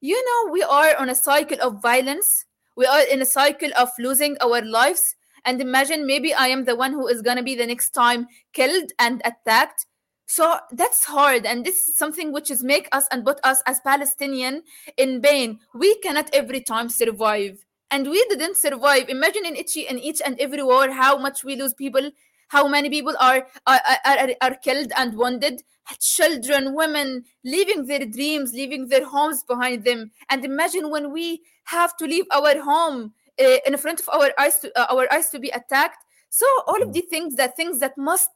[0.00, 2.46] you know we are on a cycle of violence.
[2.76, 5.16] We are in a cycle of losing our lives.
[5.44, 8.90] And imagine maybe I am the one who is gonna be the next time killed
[8.98, 9.86] and attacked.
[10.26, 11.44] So that's hard.
[11.44, 14.62] And this is something which is make us and put us as palestinian
[14.96, 17.64] in pain we cannot every time survive.
[17.90, 19.08] And we didn't survive.
[19.08, 22.10] Imagine in each in each and every war how much we lose people
[22.48, 25.62] how many people are are, are, are- killed and wounded?
[26.00, 30.10] Children women leaving their dreams leaving their homes behind them.
[30.30, 34.58] And imagine when we have to leave our home uh, in front of our eyes
[34.60, 35.98] to uh, our eyes to be attacked.
[36.30, 38.28] So all of the things that things that must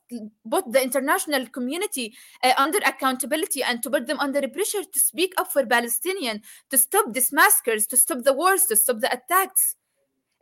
[0.49, 5.35] put the international community uh, under accountability and to put them under pressure to speak
[5.37, 6.40] up for palestinian
[6.71, 9.75] to stop these massacres to stop the wars to stop the attacks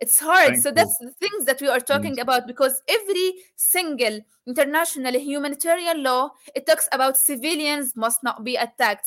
[0.01, 0.49] it's hard.
[0.53, 0.75] Thank so you.
[0.75, 6.67] that's the things that we are talking about because every single international humanitarian law it
[6.67, 9.07] talks about civilians must not be attacked.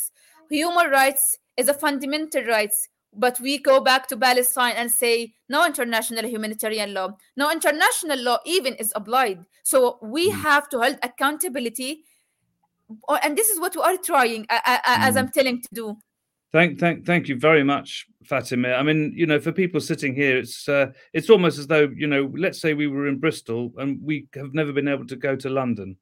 [0.49, 5.65] Human rights is a fundamental rights but we go back to palestine and say no
[5.65, 7.17] international humanitarian law.
[7.38, 9.45] No international law even is applied.
[9.63, 10.41] So we Mm.
[10.41, 12.04] have to hold accountability.
[13.08, 15.19] Oh, and this is what we are trying as Mm.
[15.19, 15.97] i'm telling to do
[16.52, 18.70] Thank, thank, thank you very much, Fatima.
[18.70, 22.08] I mean, you know, for people sitting here, it's uh, it's almost as though you
[22.08, 25.36] know, let's say we were in Bristol and we have never been able to go
[25.36, 25.96] to London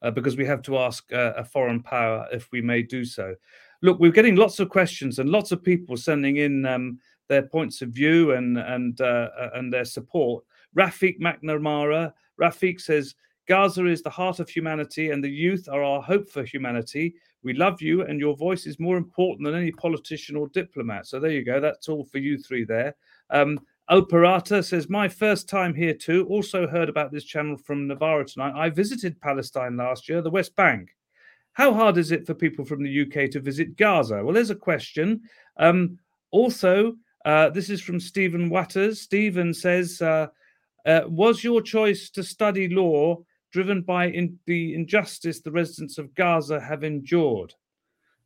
[0.00, 3.34] uh, because we have to ask uh, a foreign power if we may do so.
[3.82, 7.82] Look, we're getting lots of questions and lots of people sending in um, their points
[7.82, 10.44] of view and and uh, uh, and their support.
[10.78, 13.14] Rafiq McNamara, Rafiq says
[13.46, 17.16] Gaza is the heart of humanity and the youth are our hope for humanity.
[17.42, 21.06] We love you, and your voice is more important than any politician or diplomat.
[21.06, 21.60] So there you go.
[21.60, 22.94] That's all for you three there.
[23.30, 26.26] Um, Operata says, My first time here too.
[26.28, 28.52] Also heard about this channel from Navarra tonight.
[28.54, 30.94] I visited Palestine last year, the West Bank.
[31.54, 34.22] How hard is it for people from the UK to visit Gaza?
[34.22, 35.22] Well, there's a question.
[35.56, 35.98] Um,
[36.30, 39.00] also, uh, this is from Stephen Watters.
[39.00, 40.28] Stephen says, uh,
[40.86, 43.18] uh, Was your choice to study law
[43.50, 47.54] driven by in the injustice the residents of Gaza have endured?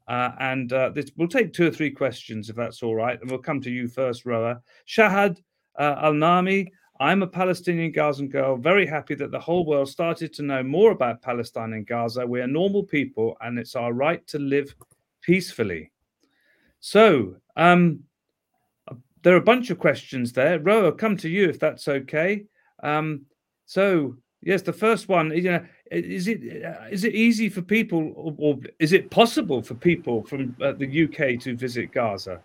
[0.06, 3.20] Uh, and uh, this, we'll take two or three questions if that's all right.
[3.20, 4.60] And we'll come to you first, Roa.
[4.86, 5.38] Shahad
[5.78, 10.32] uh, Al Nami, I'm a Palestinian Gazan girl, very happy that the whole world started
[10.34, 12.26] to know more about Palestine and Gaza.
[12.26, 14.74] We are normal people and it's our right to live
[15.22, 15.90] peacefully.
[16.80, 18.00] So, um,
[19.22, 20.60] there are a bunch of questions there.
[20.60, 22.44] Roa, come to you if that's okay.
[22.82, 23.22] Um,
[23.64, 28.34] so, yes, the first one, you know, is it uh, it easy for people, or,
[28.38, 32.40] or is it possible for people from uh, the UK to visit Gaza?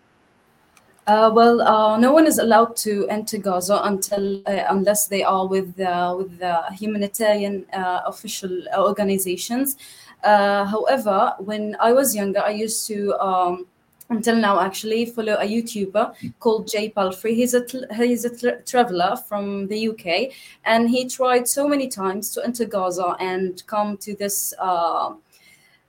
[1.06, 5.46] Uh, well, uh, no one is allowed to enter Gaza until uh, unless they are
[5.46, 9.76] with with the humanitarian uh, official organizations.
[10.22, 13.14] Uh, however, when I was younger, I used to.
[13.18, 13.66] Um,
[14.10, 17.34] until now, actually, follow a YouTuber called Jay Palfrey.
[17.34, 20.32] He's a he's a tra- traveler from the UK,
[20.64, 25.14] and he tried so many times to enter Gaza and come to this uh,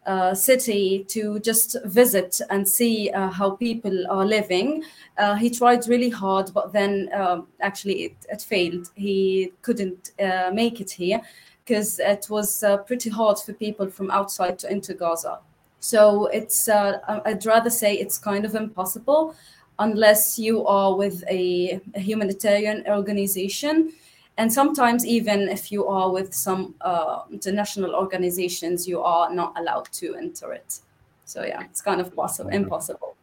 [0.06, 4.84] uh, city to just visit and see uh, how people are living.
[5.18, 8.92] Uh, he tried really hard, but then um, actually it, it failed.
[8.96, 11.22] He couldn't uh, make it here
[11.66, 15.40] because it was uh, pretty hard for people from outside to enter Gaza.
[15.82, 19.36] So it's uh, I'd rather say it's kind of impossible
[19.80, 23.92] unless you are with a, a humanitarian organization.
[24.38, 29.92] And sometimes, even if you are with some uh, international organizations, you are not allowed
[29.94, 30.80] to enter it.
[31.26, 33.16] So yeah, it's kind of possible, impossible.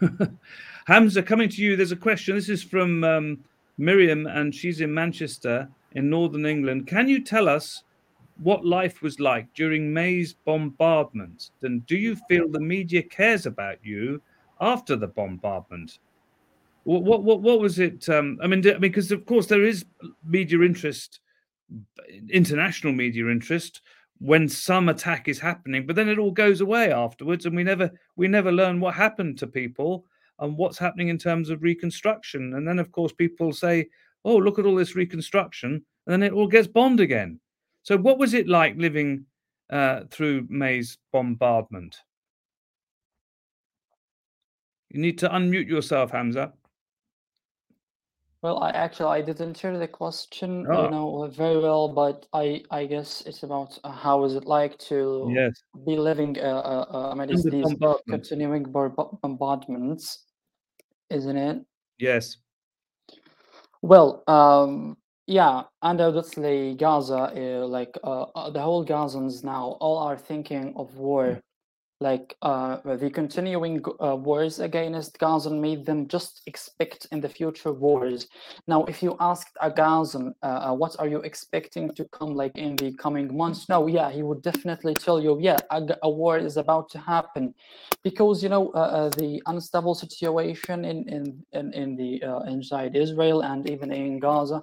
[0.86, 2.34] Hamza, coming to you, there's a question.
[2.34, 3.38] This is from um,
[3.76, 6.86] Miriam, and she's in Manchester, in northern England.
[6.86, 7.82] Can you tell us
[8.38, 11.50] what life was like during May's bombardment?
[11.62, 14.20] And do you feel the media cares about you
[14.60, 15.98] after the bombardment?
[16.84, 18.08] What what what, what was it?
[18.08, 19.84] Um, I mean, I mean, because of course there is
[20.24, 21.20] media interest,
[22.30, 23.82] international media interest
[24.18, 27.90] when some attack is happening, but then it all goes away afterwards, and we never
[28.16, 30.04] we never learn what happened to people
[30.38, 32.54] and what's happening in terms of reconstruction.
[32.54, 33.88] And then, of course, people say,
[34.24, 37.40] "Oh, look at all this reconstruction," and then it all gets bombed again.
[37.86, 39.26] So, what was it like living
[39.70, 41.96] uh, through May's bombardment?
[44.90, 46.52] You need to unmute yourself, Hamza.
[48.42, 50.84] Well, I actually I didn't hear the question, Oh.
[50.84, 54.76] you know, very well, but I I guess it's about uh, how is it like
[54.90, 55.62] to Yes.
[55.86, 58.02] be living uh, uh, uh, amidst these bombardment.
[58.08, 58.64] continuing
[59.22, 60.24] bombardments,
[61.10, 61.64] isn't it?
[61.98, 62.38] Yes.
[63.80, 64.96] Well, um,
[65.26, 70.96] yeah, undoubtedly Gaza, uh, like uh, uh, the whole Gazans now, all are thinking of
[70.96, 71.40] war.
[71.98, 77.72] Like uh, the continuing uh, wars against Gaza made them just expect in the future
[77.72, 78.28] wars.
[78.68, 82.54] Now, if you asked a Gazan, uh, uh, what are you expecting to come like
[82.58, 83.70] in the coming months?
[83.70, 87.54] No, yeah, he would definitely tell you, yeah, a war is about to happen,
[88.04, 93.42] because you know uh, the unstable situation in in in, in the uh, inside Israel
[93.42, 94.62] and even in Gaza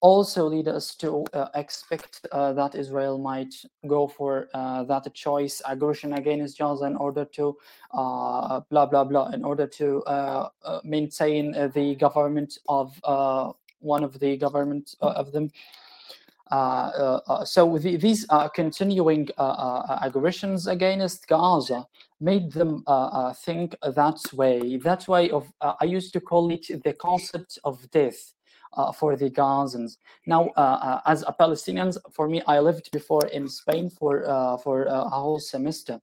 [0.00, 3.54] also lead us to uh, expect uh, that Israel might
[3.86, 7.56] go for uh, that choice aggression against Gaza in order to
[7.92, 12.98] uh, blah blah blah in order to uh, uh, maintain the government of
[13.80, 15.50] one of the government of them.
[17.44, 21.86] So the, these continuing aggressions against Gaza
[22.20, 22.84] made them
[23.44, 24.76] think that way.
[24.76, 28.34] That way of I used to call it the concept of death
[28.72, 29.96] uh, for the Gazans.
[30.26, 34.56] Now, uh, uh, as a Palestinian, for me, I lived before in Spain for uh,
[34.58, 36.00] for uh, a whole semester.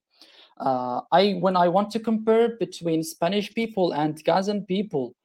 [0.60, 5.16] I when I want to compare between Spanish people and Gazan people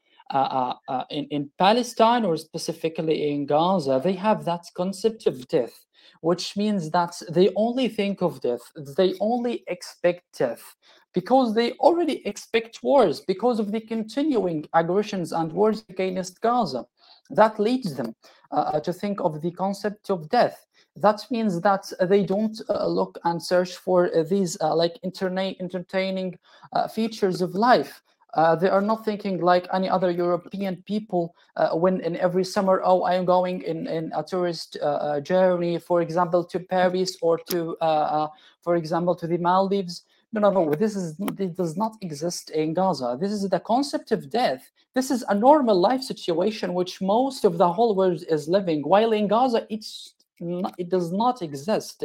[1.10, 5.86] in in Palestine or specifically in Gaza, they have that concept of death,
[6.20, 8.64] which means that they only think of death,
[8.96, 10.64] they only expect death
[11.12, 16.86] because they already expect wars because of the continuing aggressions and wars against Gaza
[17.30, 18.14] that leads them
[18.50, 20.66] uh, to think of the concept of death.
[20.96, 25.58] That means that they don't uh, look and search for uh, these uh, like interna-
[25.60, 26.38] entertaining
[26.72, 28.02] uh, features of life.
[28.34, 32.80] Uh, they are not thinking like any other European people uh, when in every summer,
[32.84, 37.16] oh, I am going in, in a tourist uh, uh, journey, for example, to Paris
[37.22, 38.28] or to, uh, uh,
[38.62, 40.02] for example, to the Maldives.
[40.32, 40.74] No, no, no.
[40.74, 43.18] This is this does not exist in Gaza.
[43.20, 44.70] This is the concept of death.
[44.94, 48.82] This is a normal life situation which most of the whole world is living.
[48.82, 52.04] While in Gaza, it's not, it does not exist.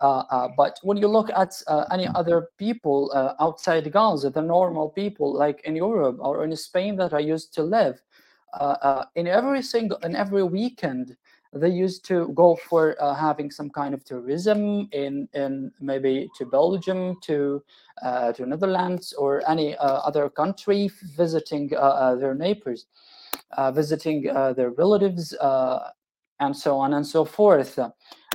[0.00, 4.42] Uh, uh, but when you look at uh, any other people uh, outside Gaza, the
[4.42, 8.02] normal people like in Europe or in Spain that I used to live,
[8.58, 11.16] uh, uh, in every single in every weekend
[11.52, 16.46] they used to go for uh, having some kind of tourism in in maybe to
[16.46, 17.62] Belgium, to
[18.02, 22.86] uh, to Netherlands or any uh, other country, visiting uh, uh, their neighbors,
[23.56, 25.34] uh, visiting their relatives,
[26.40, 27.78] and so on and so forth.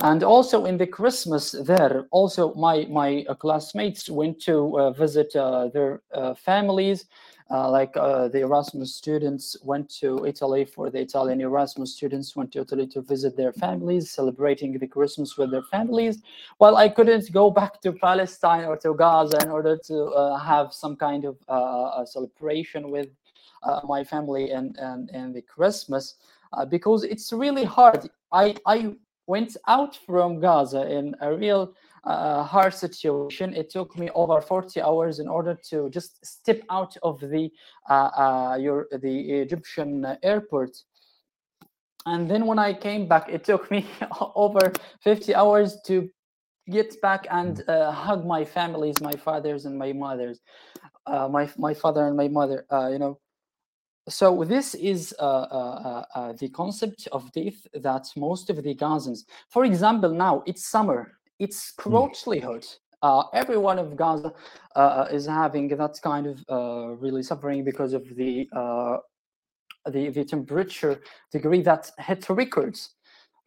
[0.02, 6.02] And also in the Christmas there, also my my classmates went to visit their
[6.36, 7.06] families.
[7.50, 12.52] Uh, like uh, the Erasmus students went to Italy for the Italian Erasmus students went
[12.52, 16.22] to Italy to visit their families, celebrating the Christmas with their families.
[16.58, 20.74] While I couldn't go back to Palestine or to Gaza in order to uh, have
[20.74, 23.08] some kind of uh, celebration with
[23.64, 26.16] uh, my family and and and the Christmas,
[26.52, 28.10] uh, because it's really hard.
[28.32, 28.94] I I
[29.28, 31.74] went out from Gaza in a real
[32.04, 33.54] uh, hard situation.
[33.54, 37.50] It took me over 40 hours in order to just step out of the
[37.90, 40.78] uh, uh, your the Egyptian airport.
[42.06, 43.86] And then when I came back, it took me
[44.36, 44.72] over
[45.02, 46.10] 50 hours to
[46.70, 50.40] get back and uh, hug my families, my fathers and my mothers,
[51.08, 52.66] my my father and my mother.
[52.72, 53.20] You know,
[54.10, 59.26] so this is uh, uh, uh, the concept of death that most of the Gazans,
[59.50, 62.78] for example, now it's summer, it's scorchly hot.
[63.02, 64.34] Uh, every one of Gaza
[64.76, 68.98] uh, is having that kind of uh, really suffering because of the uh,
[69.90, 72.96] the the temperature degree that hit records.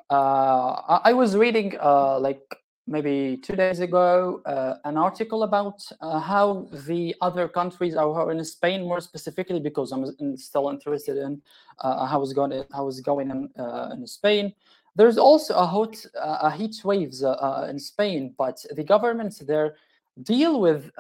[0.09, 2.43] Uh, I, was reading uh, like
[2.89, 8.45] maybe two days ago uh, an article about uh, how the other countries are in
[8.45, 11.41] Spain more specifically because I'm still interested in
[11.79, 14.53] uh, how is going how is going in, uh, in Spain.
[14.97, 19.39] There's also a hot uh, a heat waves uh, uh, in Spain, but the governments
[19.39, 19.77] there
[20.25, 20.91] deal with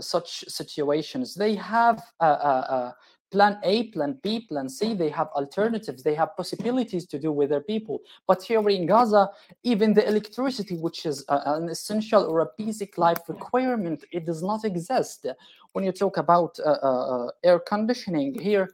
[0.00, 1.34] such situations.
[1.34, 2.92] They have uh,
[3.30, 4.94] plan A, plan B, plan C.
[4.94, 6.02] They have alternatives.
[6.02, 8.00] They have possibilities to do with their people.
[8.26, 9.30] But here in Gaza,
[9.62, 14.42] even the electricity, which is uh, an essential or a basic life requirement, it does
[14.42, 15.26] not exist.
[15.72, 18.70] When you talk about uh, uh, air conditioning here,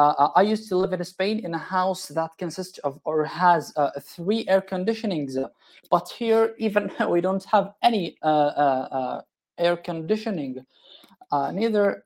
[0.00, 3.24] uh, uh, I used to live in Spain in a house that consists of or
[3.26, 5.32] has uh, three air conditionings,
[5.90, 9.20] but here even we don't have any uh, uh, uh,
[9.58, 10.54] air conditioning.
[11.30, 12.04] Uh, neither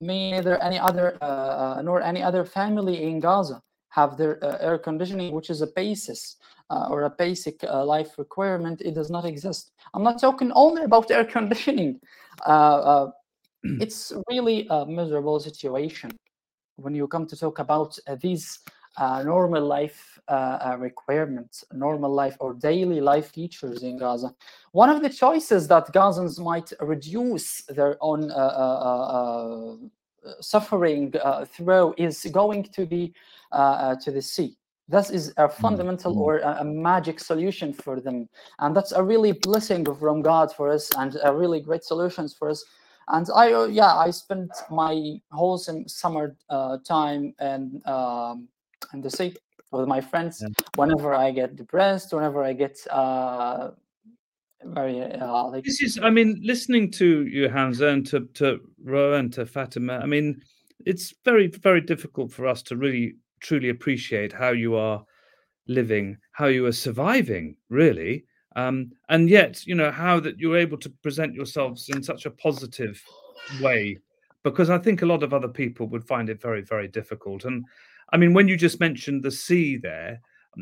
[0.00, 4.78] me neither any other uh, nor any other family in Gaza have their uh, air
[4.78, 6.36] conditioning, which is a basis
[6.70, 8.80] uh, or a basic uh, life requirement.
[8.80, 9.72] It does not exist.
[9.92, 12.00] I'm not talking only about air conditioning.
[13.84, 16.10] it's really a miserable situation
[16.76, 18.60] when you come to talk about uh, these
[18.96, 24.32] uh, normal life uh, uh, requirements, normal life or daily life features in Gaza.
[24.72, 29.76] One of the choices that Gazans might reduce their own uh, uh,
[30.40, 31.12] suffering
[31.46, 33.12] through is going to the
[33.52, 34.56] to the sea.
[34.86, 35.62] This is a hmm.
[35.62, 36.20] fundamental mm-hmm.
[36.20, 40.70] or a, a, magic solution for them, and that's a really blessing from God for
[40.70, 42.64] us, and a really great solutions for us.
[43.08, 46.36] And I, yeah, I spent my whole summer
[46.86, 48.48] time and um,
[48.92, 49.34] in the sea
[49.70, 50.48] with my friends yeah.
[50.76, 53.70] whenever I get depressed, whenever I get uh,
[54.64, 55.64] very uh, like.
[55.64, 59.98] This is, I mean, listening to you, Hamza, and to to Roa and to Fatima.
[59.98, 60.40] I mean,
[60.86, 65.04] it's very very difficult for us to really truly appreciate how you are
[65.68, 68.24] living, how you are surviving, really.
[68.56, 72.30] Um, and yet, you know, how that you're able to present yourselves in such a
[72.30, 73.02] positive
[73.60, 73.98] way,
[74.42, 77.44] because I think a lot of other people would find it very, very difficult.
[77.44, 77.64] And
[78.12, 80.20] I mean, when you just mentioned the sea there,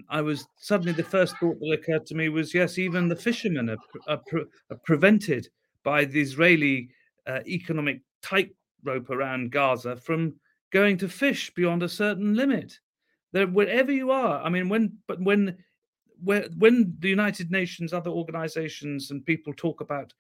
[0.09, 3.69] I was suddenly the first thought that occurred to me was yes, even the fishermen
[3.69, 3.77] are,
[4.09, 5.49] are, pre- are prevented
[5.85, 6.89] by the Israeli
[7.27, 10.35] uh, economic tightrope around Gaza from
[10.71, 12.79] going to fish beyond a certain limit.
[13.33, 15.57] That wherever you are, I mean, when but when
[16.23, 20.13] where, when the United Nations, other organizations, and people talk about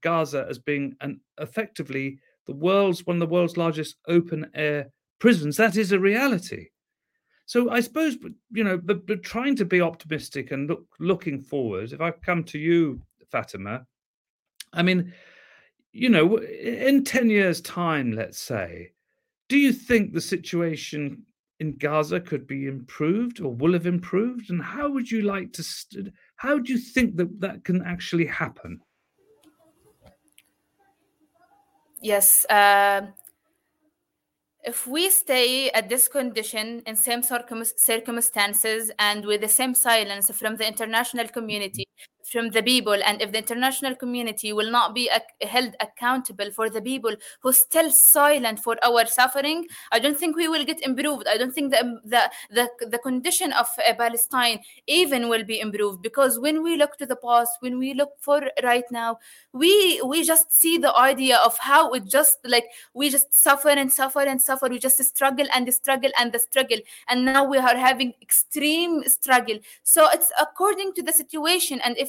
[0.00, 5.56] Gaza as being an effectively the world's one of the world's largest open air prisons,
[5.56, 6.68] that is a reality.
[7.46, 8.16] So I suppose,
[8.52, 11.92] you know, but, but trying to be optimistic and look looking forward.
[11.92, 13.00] If I come to you,
[13.30, 13.86] Fatima,
[14.72, 15.12] I mean,
[15.92, 18.92] you know, in ten years' time, let's say,
[19.48, 21.24] do you think the situation
[21.60, 24.50] in Gaza could be improved or will have improved?
[24.50, 25.62] And how would you like to?
[25.62, 28.80] St- how do you think that that can actually happen?
[32.00, 33.08] Yes, uh,
[34.62, 40.56] if we stay at this condition in same circumstances and with the same silence from
[40.56, 41.87] the international community
[42.30, 45.10] from the people and if the international community will not be
[45.42, 50.48] held accountable for the people who still silent for our suffering i don't think we
[50.48, 51.26] will get improved.
[51.28, 56.02] I don't think the the the, the condition of uh, palestine even will be improved
[56.02, 59.18] because when we look to the past when we look for right now
[59.52, 63.92] we we just see the idea of how it just like we just suffer and
[63.92, 64.68] suffer and suffer.
[64.68, 69.58] We just struggle and struggle and the struggle and now we are having extreme struggle.
[69.82, 72.08] So it's according to the situation and if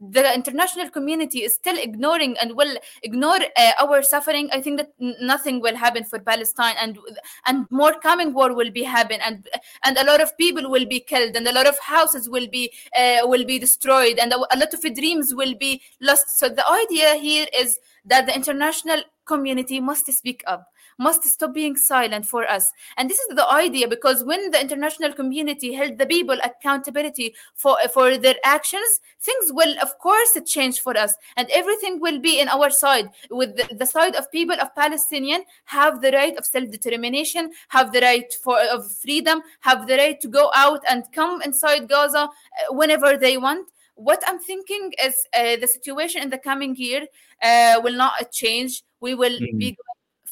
[0.00, 4.92] the international community is still ignoring and will ignore uh, our suffering, I think that
[5.20, 6.98] nothing will happen for Palestine, and
[7.46, 9.48] and more coming war will be happen, and
[9.84, 12.72] and a lot of people will be killed, and a lot of houses will be
[12.98, 16.38] uh, will be destroyed, and a, a lot of dreams will be lost.
[16.38, 21.76] So the idea here is that the international community must speak up must stop being
[21.76, 22.70] silent for us.
[22.96, 27.76] And this is the idea because when the international community held the people accountability for,
[27.92, 31.14] for their actions, things will, of course, change for us.
[31.36, 33.10] And everything will be in our side.
[33.30, 38.00] With the, the side of people of Palestinian have the right of self-determination, have the
[38.00, 42.28] right for of freedom, have the right to go out and come inside Gaza uh,
[42.70, 47.06] whenever they want what I'm thinking is uh, the situation in the coming year
[47.42, 48.82] uh, will not change.
[49.00, 49.58] We will mm-hmm.
[49.58, 49.76] be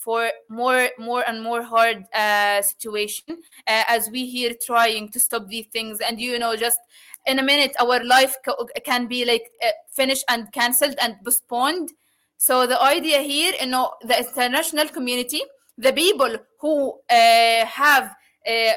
[0.05, 5.48] for more more and more hard uh, situation uh, as we here trying to stop
[5.48, 6.00] these things.
[6.00, 6.78] And you know just
[7.26, 8.36] in a minute our life
[8.84, 11.90] can be like uh, finished and cancelled and postponed.
[12.36, 15.42] So the idea here you know the international community
[15.78, 18.14] the people who uh, have
[18.46, 18.72] uh,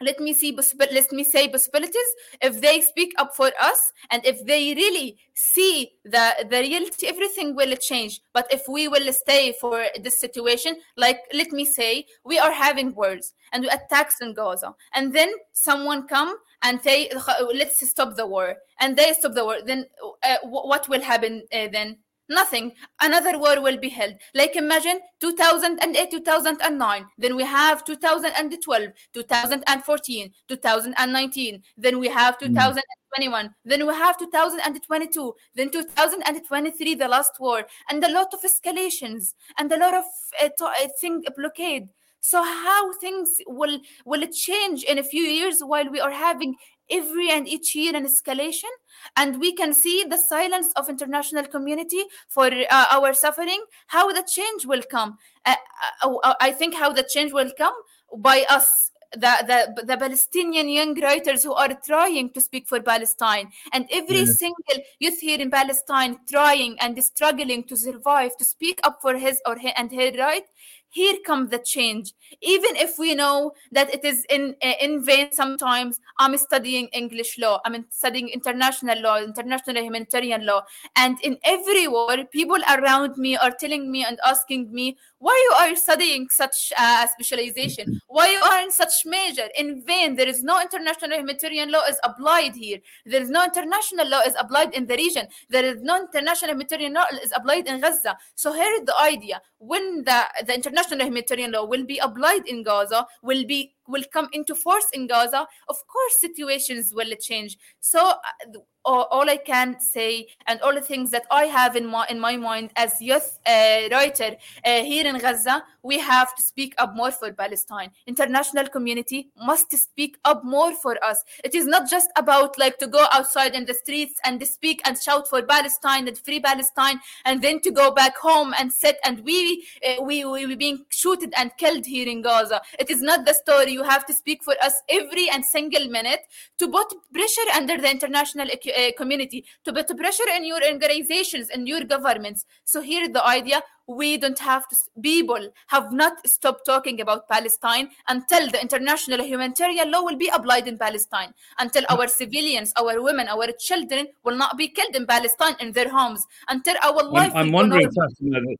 [0.00, 0.56] let me see
[0.92, 2.10] let me say possibilities.
[2.42, 7.56] If they speak up for us and if they really see the the reality everything
[7.56, 8.20] will change.
[8.32, 12.94] But if we will stay for this situation like let me say we are having
[12.94, 14.74] wars and attacks in gaza.
[14.92, 17.10] And then someone come and say
[17.54, 18.56] let's stop the war.
[18.80, 19.58] And they stop the war.
[19.64, 19.86] Then
[20.22, 21.98] uh, what will happen uh, then
[22.28, 22.72] nothing.
[23.00, 24.14] Another war will be held.
[24.34, 32.46] Like imagine 2008 2009 then we have 2012 2014 2019 then we have hmm.
[32.46, 33.50] 2021 mm.
[33.64, 37.64] then we have 2022 then 2023 the last war.
[37.90, 39.34] And a lot of escalations.
[39.58, 40.04] And a lot of
[40.42, 41.88] uh, uh, thing blockade.
[42.20, 46.56] So how things will will change in a few years while we are having
[46.90, 48.70] every and each year an escalation
[49.16, 54.24] and we can see the silence of international community for uh, our suffering how the
[54.28, 55.54] change will come uh,
[56.02, 57.74] uh, i think how the change will come
[58.18, 63.50] by us the, the, the Palestinian young writers who are trying to speak for Palestine,
[63.72, 64.24] and every Yeah.
[64.24, 69.40] single youth here in Palestine trying and struggling to survive, to speak up for his
[69.46, 70.44] or her and her right.
[70.90, 72.14] Here comes the change.
[72.40, 77.38] Even if we know that it is in uh, in vain, sometimes I'm studying English
[77.38, 80.62] law, I'm studying international law, international humanitarian law,
[80.96, 85.56] and in every war, people around me are telling me and asking me why you
[85.58, 88.00] are studying such uh, specialization?
[88.08, 89.48] Why you are in such major?
[89.58, 90.14] In vain.
[90.14, 92.78] There is no international humanitarian law is applied here.
[93.06, 95.26] There is no international law is applied in the region.
[95.48, 98.16] There is no international humanitarian law is applied in gaza.
[98.34, 99.40] So here is the idea.
[99.58, 104.28] When the, the international humanitarian law will be applied in gaza will be will come
[104.32, 107.56] into force in gaza of course situations will change.
[107.80, 111.86] So uh, all, all I can say and all the things that I have in
[111.86, 116.42] my in my mind as youth uh, writer uh, here in Gaza, we have to
[116.42, 117.90] speak up more for Palestine.
[118.06, 121.22] International community must speak up more for us.
[121.44, 124.98] It is not just about like to go outside in the streets and speak and
[124.98, 129.20] shout for Palestine and free Palestine, and then to go back home and sit and
[129.20, 132.60] we uh, we we we being shooted and killed here in Gaza.
[132.78, 133.72] It is not the story.
[133.72, 136.22] You have to speak for us every and single minute
[136.58, 141.68] to put pressure under the international uh, community, to put pressure in your organizations and
[141.68, 142.44] your governments.
[142.64, 147.88] So here the idea we don't have to people have not stopped talking about palestine
[148.08, 153.28] until the international humanitarian law will be applied in palestine until our civilians our women
[153.28, 157.46] our children will not be killed in palestine in their homes until our life I'm,
[157.46, 158.56] I'm wondering, that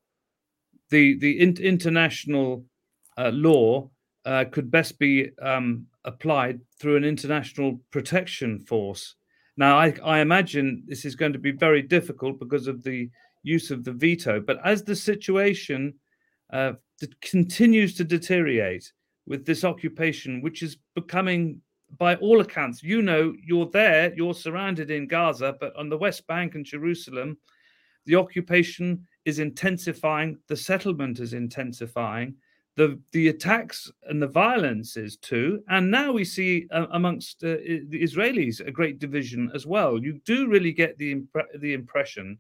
[0.91, 2.65] the the in, international
[3.19, 3.91] uh, law
[4.25, 9.15] uh, could best be um, applied through an international protection force.
[9.57, 13.09] Now, I, I imagine this is going to be very difficult because of the
[13.47, 14.41] use of the veto.
[14.41, 15.95] But as the situation
[16.53, 16.73] uh,
[17.21, 18.93] continues to deteriorate
[19.27, 21.61] with this occupation, which is becoming,
[21.99, 26.27] by all accounts, you know, you're there, you're surrounded in Gaza, but on the West
[26.27, 27.39] Bank and Jerusalem,
[28.07, 32.35] the occupation is intensifying, the settlement is intensifying,
[32.77, 37.57] the the attacks and the violence is too, and now we see uh, amongst uh,
[37.93, 39.99] the Israelis a great division as well.
[39.99, 42.39] You do really get the impre- the impression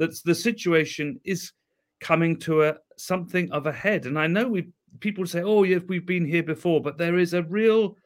[0.00, 1.52] that the situation is
[2.00, 5.78] coming to a something of a head, and I know we people say, "Oh, yeah,
[5.86, 7.96] we've been here before," but there is a real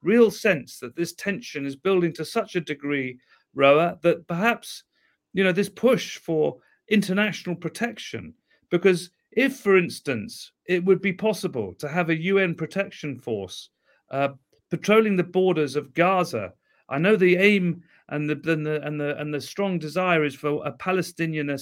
[0.00, 3.18] real sense that this tension is building to such a degree,
[3.52, 4.84] Roa, that perhaps
[5.32, 8.32] you know this push for international protection
[8.70, 13.70] because if for instance it would be possible to have a un protection force
[14.10, 14.28] uh,
[14.70, 16.52] patrolling the borders of gaza
[16.90, 20.34] i know the aim and the and the and the, and the strong desire is
[20.34, 21.58] for a palestinian a,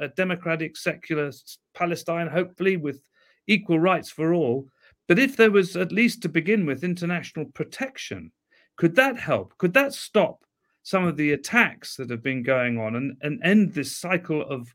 [0.00, 1.30] a democratic secular
[1.74, 3.00] palestine hopefully with
[3.46, 4.66] equal rights for all
[5.08, 8.32] but if there was at least to begin with international protection
[8.76, 10.44] could that help could that stop
[10.82, 14.74] some of the attacks that have been going on and, and end this cycle of,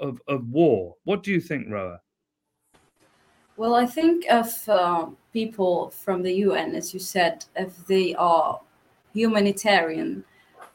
[0.00, 0.96] of of war.
[1.04, 2.00] What do you think, Roa?
[3.56, 8.60] Well, I think if uh, people from the UN, as you said, if they are
[9.12, 10.24] humanitarian,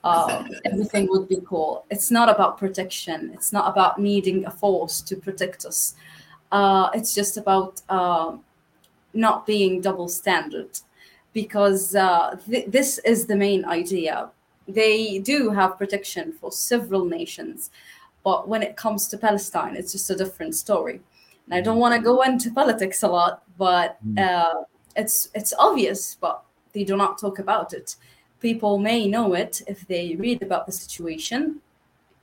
[0.04, 1.86] uh, everything would be cool.
[1.90, 3.32] It's not about protection.
[3.34, 5.96] It's not about needing a force to protect us.
[6.52, 8.38] Uh, it's just about uh,
[9.14, 10.80] not being double standard,
[11.34, 14.30] because uh, th- this is the main idea.
[14.68, 17.70] They do have protection for several nations,
[18.24, 21.02] but when it comes to Palestine, it's just a different story.
[21.46, 24.64] And I don't want to go into politics a lot, but uh,
[24.96, 27.96] it's it's obvious, but they do not talk about it.
[28.40, 31.62] People may know it if they read about the situation,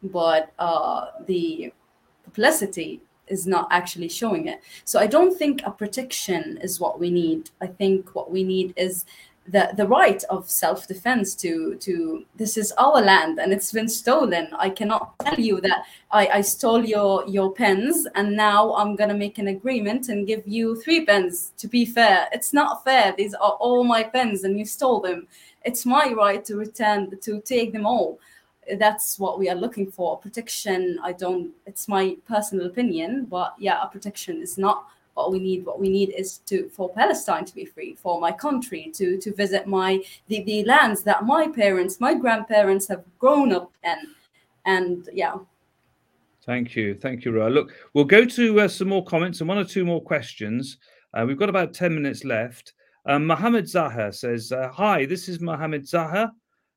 [0.02, 1.72] but uh, the
[2.24, 4.60] publicity is not actually showing it.
[4.84, 7.50] So I don't think a protection is what we need.
[7.60, 9.04] I think what we need is
[9.46, 13.88] the the right of self defense to to this is our land and it's been
[13.88, 14.48] stolen.
[14.58, 19.14] I cannot tell you that I, I stole your your pens and now I'm gonna
[19.14, 22.28] make an agreement and give you three pens to be fair.
[22.32, 23.14] It's not fair.
[23.16, 25.28] These are all my pens and you stole them.
[25.64, 28.18] It's my right to return to take them all
[28.78, 33.82] that's what we are looking for protection i don't it's my personal opinion but yeah
[33.82, 37.54] a protection is not what we need what we need is to for palestine to
[37.54, 42.00] be free for my country to to visit my the, the lands that my parents
[42.00, 43.96] my grandparents have grown up in
[44.66, 45.36] and yeah
[46.46, 47.48] Thank you, thank you, Roa.
[47.48, 50.76] Look, we'll go to uh, some more comments and one or two more questions.
[51.14, 52.74] Uh, we've got about ten minutes left.
[53.06, 56.30] Um, Mohammed Zahar says, uh, Hi, this is Mohammed Zaha.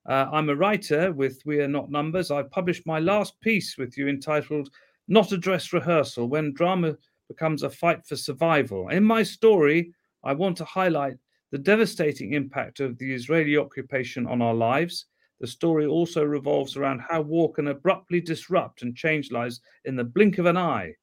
[0.06, 2.32] Uh, I'm a writer with We Are Not Numbers.
[2.32, 4.70] I published my last piece with you entitled
[5.08, 6.98] Not a Dress Rehearsal When Drama
[7.30, 8.90] Becomes a Fight for Survival.
[8.90, 9.94] In my story,
[10.26, 11.16] I want to highlight
[11.52, 15.06] the devastating impact of the Israeli occupation on our lives.
[15.40, 20.04] The story also revolves around how war can abruptly disrupt and change lives in the
[20.04, 20.94] blink of an eye.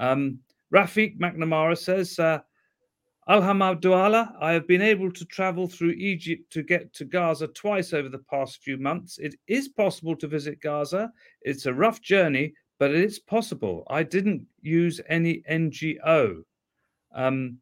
[0.00, 0.38] Um,
[0.72, 2.18] Rafiq McNamara says,
[3.26, 8.10] Alhamdulillah, I have been able to travel through Egypt to get to Gaza twice over
[8.10, 9.18] the past few months.
[9.18, 11.10] It is possible to visit Gaza.
[11.40, 13.84] It's a rough journey, but it's possible.
[13.88, 16.42] I didn't use any NGO.
[17.14, 17.58] Um,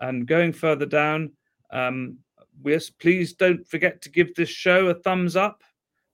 [0.00, 1.30] and going further down,
[1.70, 2.18] um,
[2.64, 5.62] yes, please don't forget to give this show a thumbs up.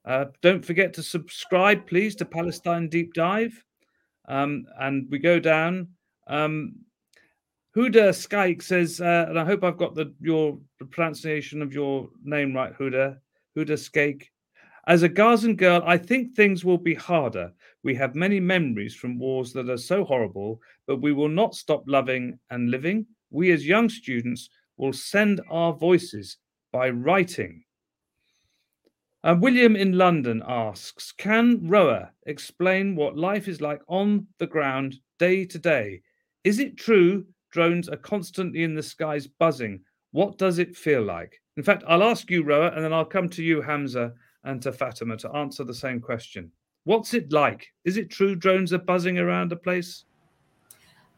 [0.05, 3.65] Uh, don't forget to subscribe, please, to Palestine Deep Dive.
[4.29, 5.89] Um, and we go down.
[6.27, 6.75] Um,
[7.77, 12.09] Huda Skaik says, uh, and I hope I've got the your the pronunciation of your
[12.25, 13.19] name right, Huda.
[13.57, 14.25] Huda Skaik.
[14.87, 17.53] As a Gazan girl, I think things will be harder.
[17.85, 21.85] We have many memories from wars that are so horrible, but we will not stop
[21.87, 23.07] loving and living.
[23.31, 26.39] We, as young students, will send our voices
[26.73, 27.63] by writing.
[29.23, 34.97] Uh, William in London asks Can Roa explain what life is like on the ground
[35.19, 36.01] day to day?
[36.43, 39.81] Is it true drones are constantly in the skies buzzing?
[40.13, 41.41] What does it feel like?
[41.57, 44.13] In fact, I'll ask you, Roa, and then I'll come to you, Hamza,
[44.45, 46.51] and to Fatima to answer the same question.
[46.85, 47.67] What's it like?
[47.85, 50.05] Is it true drones are buzzing around the place?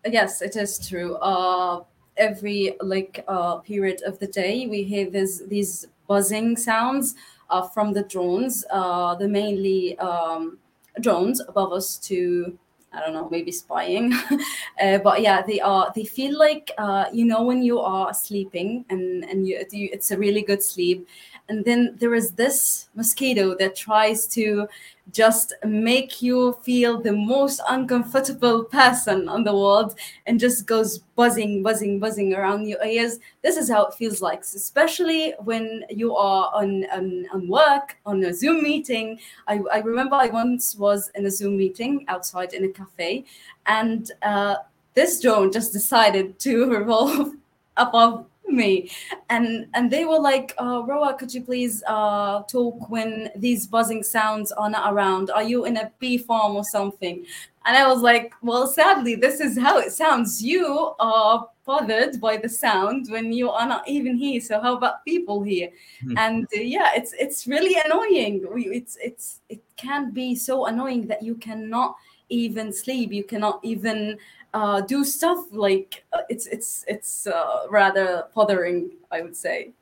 [0.05, 1.14] Yes, it is true.
[1.16, 1.85] Uh,
[2.16, 7.14] every like uh, period of the day, we hear this, these buzzing sounds
[7.49, 8.64] uh, from the drones.
[8.70, 10.59] Uh, the mainly um,
[11.01, 12.59] drones above us to
[12.95, 14.12] I don't know, maybe spying.
[14.82, 15.93] uh, but yeah, they are.
[15.95, 20.18] They feel like uh, you know when you are sleeping and and you, it's a
[20.18, 21.09] really good sleep,
[21.53, 24.66] and then there is this mosquito that tries to
[25.11, 29.94] just make you feel the most uncomfortable person on the world
[30.26, 33.18] and just goes buzzing buzzing buzzing around your ears.
[33.42, 38.32] This is how it feels like especially when you are on on, work on a
[38.32, 39.18] zoom meeting.
[39.46, 43.26] I, I remember i once was in a zoom meeting outside in a cafe
[43.66, 44.57] and uh,
[44.94, 47.34] this drone just decided to revolve
[47.76, 48.90] above me.
[49.30, 54.03] And and they were like uh, roa could you please uh, talk when these buzzing
[54.03, 55.30] sounds are not around?
[55.30, 57.24] Are you in a bee farm or something?
[57.64, 60.42] And i was like well sadly this is how it sounds.
[60.42, 64.40] You are bothered by the sound when you are not even here.
[64.40, 65.70] So how about people here?
[66.05, 66.18] Mm-hmm.
[66.18, 68.44] and uh, yeah it's it's really annoying.
[68.78, 71.96] It's it's it can be so annoying that you cannot
[72.28, 73.12] even sleep.
[73.12, 74.18] You cannot even
[74.55, 79.72] uh, do stuff like uh, it's it's it's uh, rather bothering, I would say.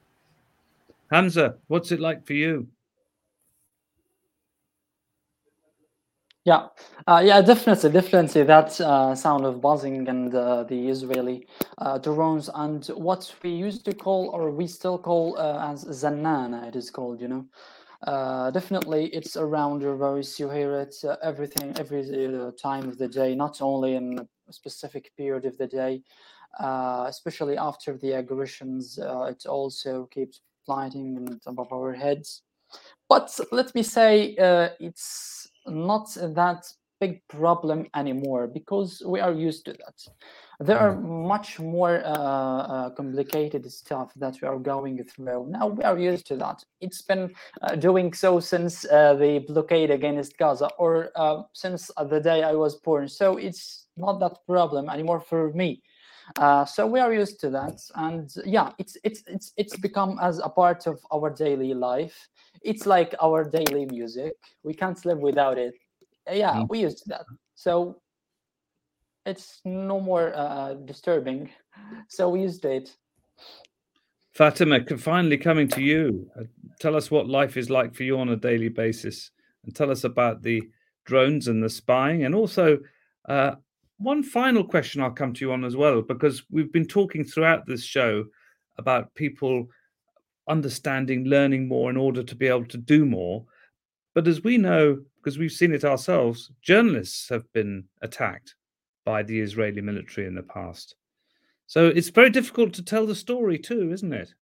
[1.10, 2.68] Hamza, what's it like for you?
[6.46, 6.68] Yeah,
[7.06, 8.44] uh, yeah, definitely, definitely.
[8.44, 11.46] That uh, sound of buzzing and uh, the Israeli
[11.76, 16.66] uh, drones and what we used to call, or we still call, uh, as Zanana,
[16.66, 17.44] it is called, you know.
[18.06, 20.40] Uh, definitely, it's around your voice.
[20.40, 25.56] You hear it everything, every time of the day, not only in specific period of
[25.58, 26.02] the day,
[26.58, 28.98] uh, especially after the aggressions.
[28.98, 32.42] Uh, it also keeps flying above our heads.
[33.08, 36.64] But let me say, uh, it's not that
[37.00, 39.98] big problem anymore because we are used to that.
[40.60, 41.26] There are mm-hmm.
[41.26, 45.46] much more uh, uh, complicated stuff that we are going through.
[45.48, 46.62] Now we are used to that.
[46.82, 47.32] It's been
[47.62, 52.52] uh, doing so since uh, the blockade against Gaza or uh, since the day I
[52.52, 53.08] was born.
[53.08, 55.82] So it's not that problem anymore for me.
[56.38, 60.38] Uh, so we are used to that, and yeah, it's it's it's it's become as
[60.38, 62.28] a part of our daily life.
[62.62, 64.34] It's like our daily music.
[64.62, 65.74] We can't live without it
[66.32, 66.68] yeah mm.
[66.68, 67.24] we used to that
[67.54, 68.00] so
[69.26, 71.50] it's no more uh, disturbing
[72.08, 72.96] so we used it
[74.32, 76.44] fatima finally coming to you uh,
[76.80, 79.30] tell us what life is like for you on a daily basis
[79.64, 80.62] and tell us about the
[81.04, 82.78] drones and the spying and also
[83.28, 83.52] uh,
[84.00, 87.66] one final question i'll come to you on as well because we've been talking throughout
[87.66, 88.24] this show
[88.78, 89.66] about people
[90.48, 93.44] understanding learning more in order to be able to do more
[94.14, 98.54] but as we know because we've seen it ourselves, journalists have been attacked
[99.04, 100.94] by the Israeli military in the past.
[101.66, 104.34] So it's very difficult to tell the story too, isn't it?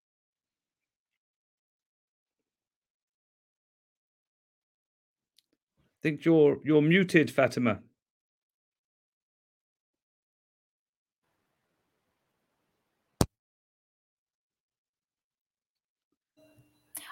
[5.40, 7.80] I think you're you're muted, Fatima.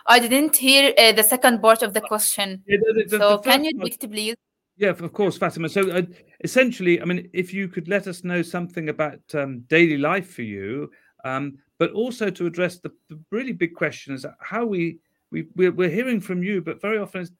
[0.08, 2.62] I didn't hear uh, the second part of the question.
[2.66, 4.36] Yeah, the- the- so the can you repeat, please?
[4.78, 5.68] Yeah, of course, Fatima.
[5.70, 6.02] So uh,
[6.44, 10.42] essentially, I mean, if you could let us know something about um, daily life for
[10.42, 10.90] you,
[11.24, 12.92] um, but also to address the,
[13.30, 14.98] really big question is how we,
[15.30, 17.30] we we're, we're hearing from you, but very often it's,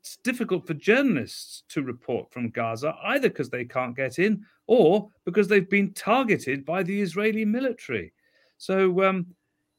[0.00, 5.08] it's difficult for journalists to report from Gaza, either because they can't get in or
[5.24, 8.12] because they've been targeted by the Israeli military.
[8.58, 9.26] So, um,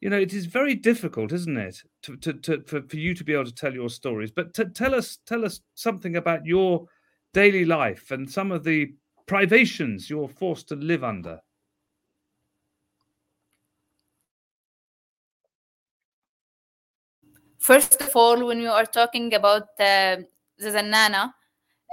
[0.04, 3.24] you know, it is very difficult, isn't it, to, to, to, for, for you to
[3.24, 4.32] be able to tell your stories.
[4.32, 6.88] But tell us, tell us something about your
[7.34, 8.94] daily life and some of the
[9.28, 11.40] privations you're forced to live under.
[17.60, 20.18] First of all, when we are talking about uh,
[20.58, 21.32] the Zanana,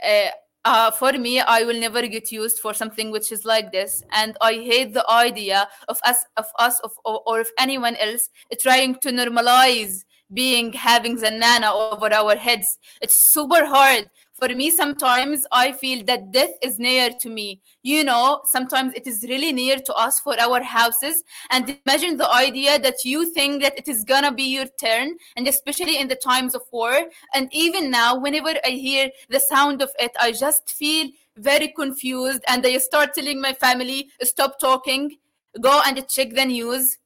[0.04, 0.30] uh,
[0.64, 4.36] uh, for me, I will never get used for something which is like this, and
[4.40, 8.28] I hate the idea of us, of us, of or, or of anyone else
[8.60, 12.78] trying to normalize being having the nana over our heads.
[13.00, 14.10] It's super hard
[14.40, 14.70] for me.
[14.70, 17.60] Sometimes I feel that death is near to me.
[17.82, 21.22] You know, sometimes it is really near to us for our houses.
[21.50, 25.46] And imagine the idea that you think that it is gonna be your turn, and
[25.46, 27.02] especially in the times of war.
[27.34, 32.42] And even now, whenever I hear the sound of it, I just feel very confused.
[32.48, 35.16] And I start telling my family, stop talking,
[35.60, 36.96] go and check the news.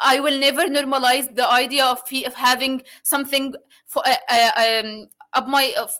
[0.00, 3.54] I will never normalize the idea of, of having something
[3.86, 5.92] for uh, uh, um, up my of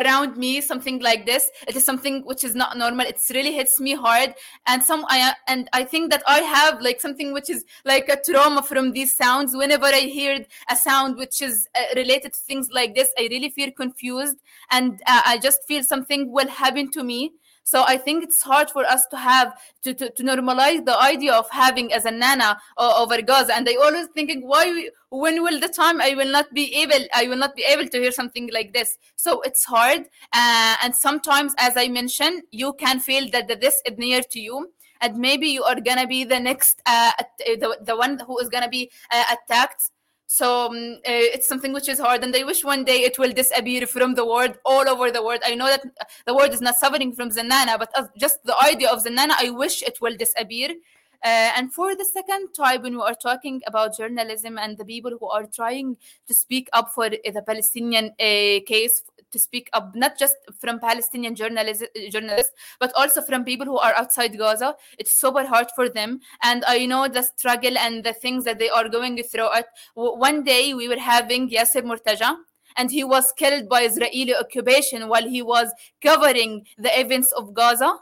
[0.00, 1.50] around me something like this.
[1.68, 3.06] It is something which is not normal.
[3.06, 4.34] It's really hits me hard.
[4.66, 8.18] And some i and i think that i have like something which is like a
[8.24, 9.56] trauma from these sounds.
[9.56, 13.50] Whenever i hear a sound which is uh, related to things like this i really
[13.50, 14.36] feel confused.
[14.70, 17.32] And uh, i just feel something will happen to me
[17.64, 19.54] so I think it's hard for us to have
[19.84, 23.54] to, to, to normalize the idea of having as a nana uh, over Gaza.
[23.54, 24.66] And I always thinking, why?
[24.70, 27.04] we- When will the time I will not be able?
[27.14, 28.96] I will not be able to hear something like this.
[29.16, 30.00] So it's hard.
[30.32, 34.72] Uh, and sometimes, as I mentioned, you can feel that this is near to you.
[35.02, 38.68] And maybe you are gonna be the next, uh, the, the one who is gonna
[38.68, 39.90] be uh, attacked.
[40.32, 43.32] So um, uh, it's something which is hard, and I wish one day it will
[43.32, 45.40] disappear from the world, all over the world.
[45.44, 45.84] I know that
[46.24, 49.82] the world is not suffering from Zanana, but just the idea of Zanana, I wish
[49.82, 50.70] it will disappear.
[51.22, 55.12] Uh, and for the second time, when we are talking about journalism and the people
[55.20, 59.02] who are trying to speak up for the Palestinian uh, case,
[59.32, 63.94] to speak up not just from Palestinian journalists, journalists, but also from people who are
[63.94, 66.20] outside Gaza, it's super hard for them.
[66.42, 69.48] And I know the struggle and the things that they are going through.
[69.94, 72.36] One day we were having Yasser Murtaja,
[72.76, 75.72] and he was killed by Israeli occupation while he was
[76.02, 77.96] covering the events of Gaza.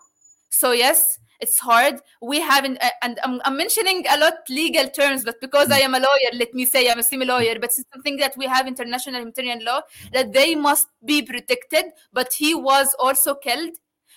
[0.50, 2.00] So yes, it's hard.
[2.20, 5.94] We haven't, uh, and I'm, I'm mentioning a lot legal terms, but because I am
[5.94, 7.54] a lawyer, let me say I'm a semi lawyer.
[7.58, 9.82] But it's something that we have international humanitarian law
[10.12, 11.86] that they must be protected.
[12.12, 13.74] But he was also killed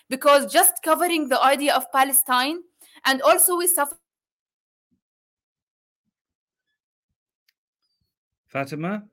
[0.09, 2.59] because just covering the idea of Palestine,
[3.05, 3.97] and also we suffer.
[8.47, 9.03] Fatima?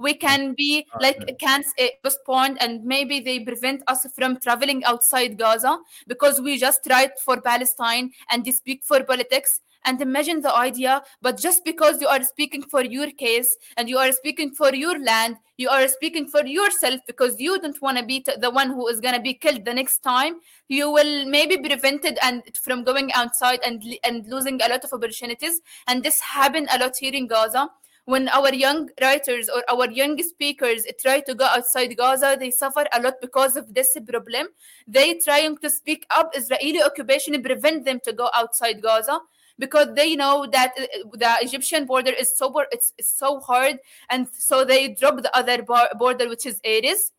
[0.00, 5.38] We can be like can uh, postponed and maybe they prevent us from traveling outside
[5.38, 5.78] gaza
[6.08, 9.60] because we just write for palestine and they speak for politics.
[9.86, 13.96] And imagine the idea but just because you are speaking for your case and you
[13.96, 18.04] are speaking for your land you are speaking for yourself because you don't want to
[18.04, 20.34] be the one who is going to be killed the next time
[20.68, 24.92] you will maybe be prevented and from going outside and and losing a lot of
[24.92, 25.62] opportunities.
[25.86, 27.70] And this happened a lot here in gaza
[28.04, 32.84] when our young writers or our young speakers try to go outside Gaza, they suffer
[32.92, 34.48] a lot because of this problem.
[34.86, 39.20] They trying to speak up Israeli occupation prevent them to go outside Gaza
[39.58, 43.78] because they know that uh, the Egyptian border is so it's, it's so hard,
[44.08, 47.10] and so they drop the other bar- border, which is Erez.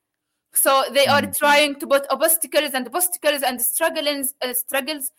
[0.53, 5.11] So they are trying to put obstacles and obstacles and struggles, uh, struggles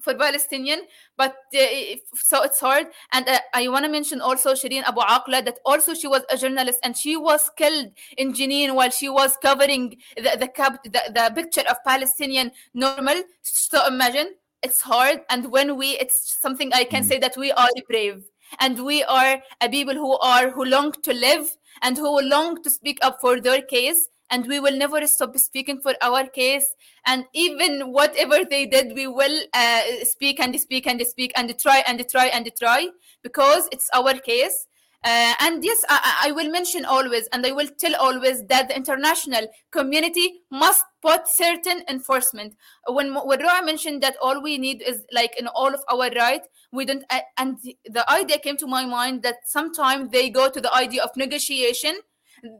[0.00, 0.82] for Palestinian,
[1.16, 2.86] but uh, so it's hard.
[3.12, 6.36] And uh, I want to mention also Shireen Abu Aqla that also she was a
[6.36, 11.02] journalist and she was killed in Jenin while she was covering the the, cap- the,
[11.12, 13.22] the picture of Palestinian normal.
[13.42, 17.68] So imagine it's hard, and when we, it's something I can say that we are
[17.88, 18.24] brave
[18.60, 22.70] and we are a people who are who long to live and who long to
[22.70, 26.66] speak up for their case and we will never stop speaking for our case
[27.06, 31.82] and even whatever they did we will uh, speak and speak and speak and try
[31.86, 32.88] and try and try
[33.22, 34.66] because it's our case
[35.04, 38.76] Uh, and yes, I, I, will mention always, and I will tell always that the
[38.76, 42.56] international community must put certain enforcement.
[42.88, 46.42] When when Roa mentioned that all we need is like in all of our right,
[46.72, 47.04] we don't.
[47.10, 51.04] Uh, and the idea came to my mind that sometimes they go to the idea
[51.04, 51.94] of negotiation,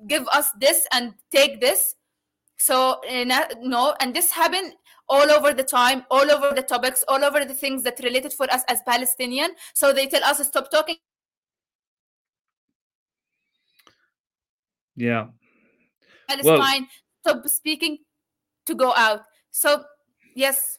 [0.07, 1.95] give us this and take this.
[2.59, 3.01] So
[3.63, 4.73] no, and this happened
[5.09, 8.53] all over the time, all over the topics, all over the things that related for
[8.53, 9.51] us as Palestinian.
[9.75, 10.97] So they tell us stop talking
[14.99, 15.29] Yeah.
[16.29, 16.89] Palestine,
[17.25, 17.99] well, stop speaking
[18.67, 19.23] to go out.
[19.53, 19.85] So
[20.35, 20.79] yes.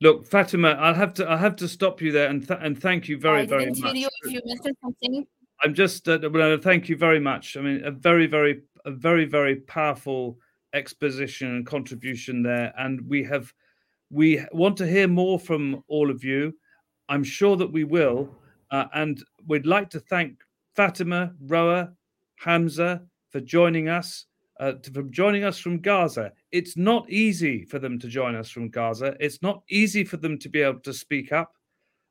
[0.00, 3.08] Look, Fatima, I'll have to I have to stop you there and th- and thank
[3.08, 3.94] you very I very much.
[3.94, 5.26] You if you mentioned something.
[5.62, 7.56] I'm just uh, well, thank you very much.
[7.56, 10.38] I mean, a very very a very very powerful
[10.72, 13.52] exposition and contribution there, and we have
[14.10, 16.54] we want to hear more from all of you.
[17.08, 18.30] I'm sure that we will,
[18.70, 20.38] uh, and we'd like to thank
[20.74, 21.92] Fatima, Roa,
[22.36, 24.26] Hamza, for joining us.
[24.58, 26.32] Uh, to, from joining us from Gaza.
[26.52, 29.16] It's not easy for them to join us from Gaza.
[29.18, 31.54] It's not easy for them to be able to speak up.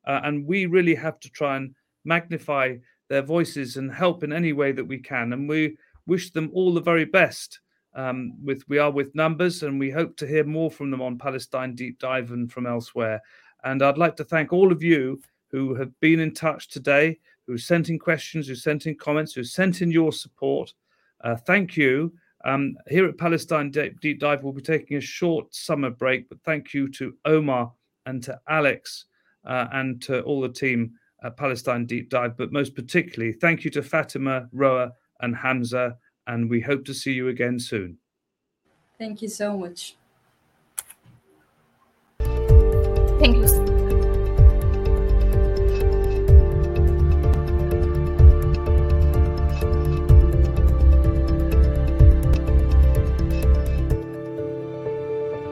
[0.08, 1.76] Uh, and we really have to try and
[2.06, 2.78] magnify
[3.10, 5.34] their voices and help in any way that we can.
[5.34, 7.60] And we wish them all the very best.
[7.96, 11.18] Um, with we are with numbers, and we hope to hear more from them on
[11.18, 13.20] Palestine Deep Dive and from elsewhere.
[13.64, 15.20] And I'd like to thank all of you
[15.52, 19.44] who have been in touch today, who sent in questions, who sent in comments, who
[19.44, 20.74] sent in your support.
[21.22, 22.14] Uh, thank you.
[22.46, 26.74] Um, here at Palestine Deep Dive, we'll be taking a short summer break, but thank
[26.74, 27.74] you to Omar
[28.06, 29.06] and to Alex
[29.46, 30.94] uh, and to all the team
[31.24, 35.98] at Palestine Deep Dive, but most particularly, thank you to Fatima, Roa, and Hamza,
[36.28, 37.98] and we hope to see you again soon.
[38.98, 39.96] Thank you so much.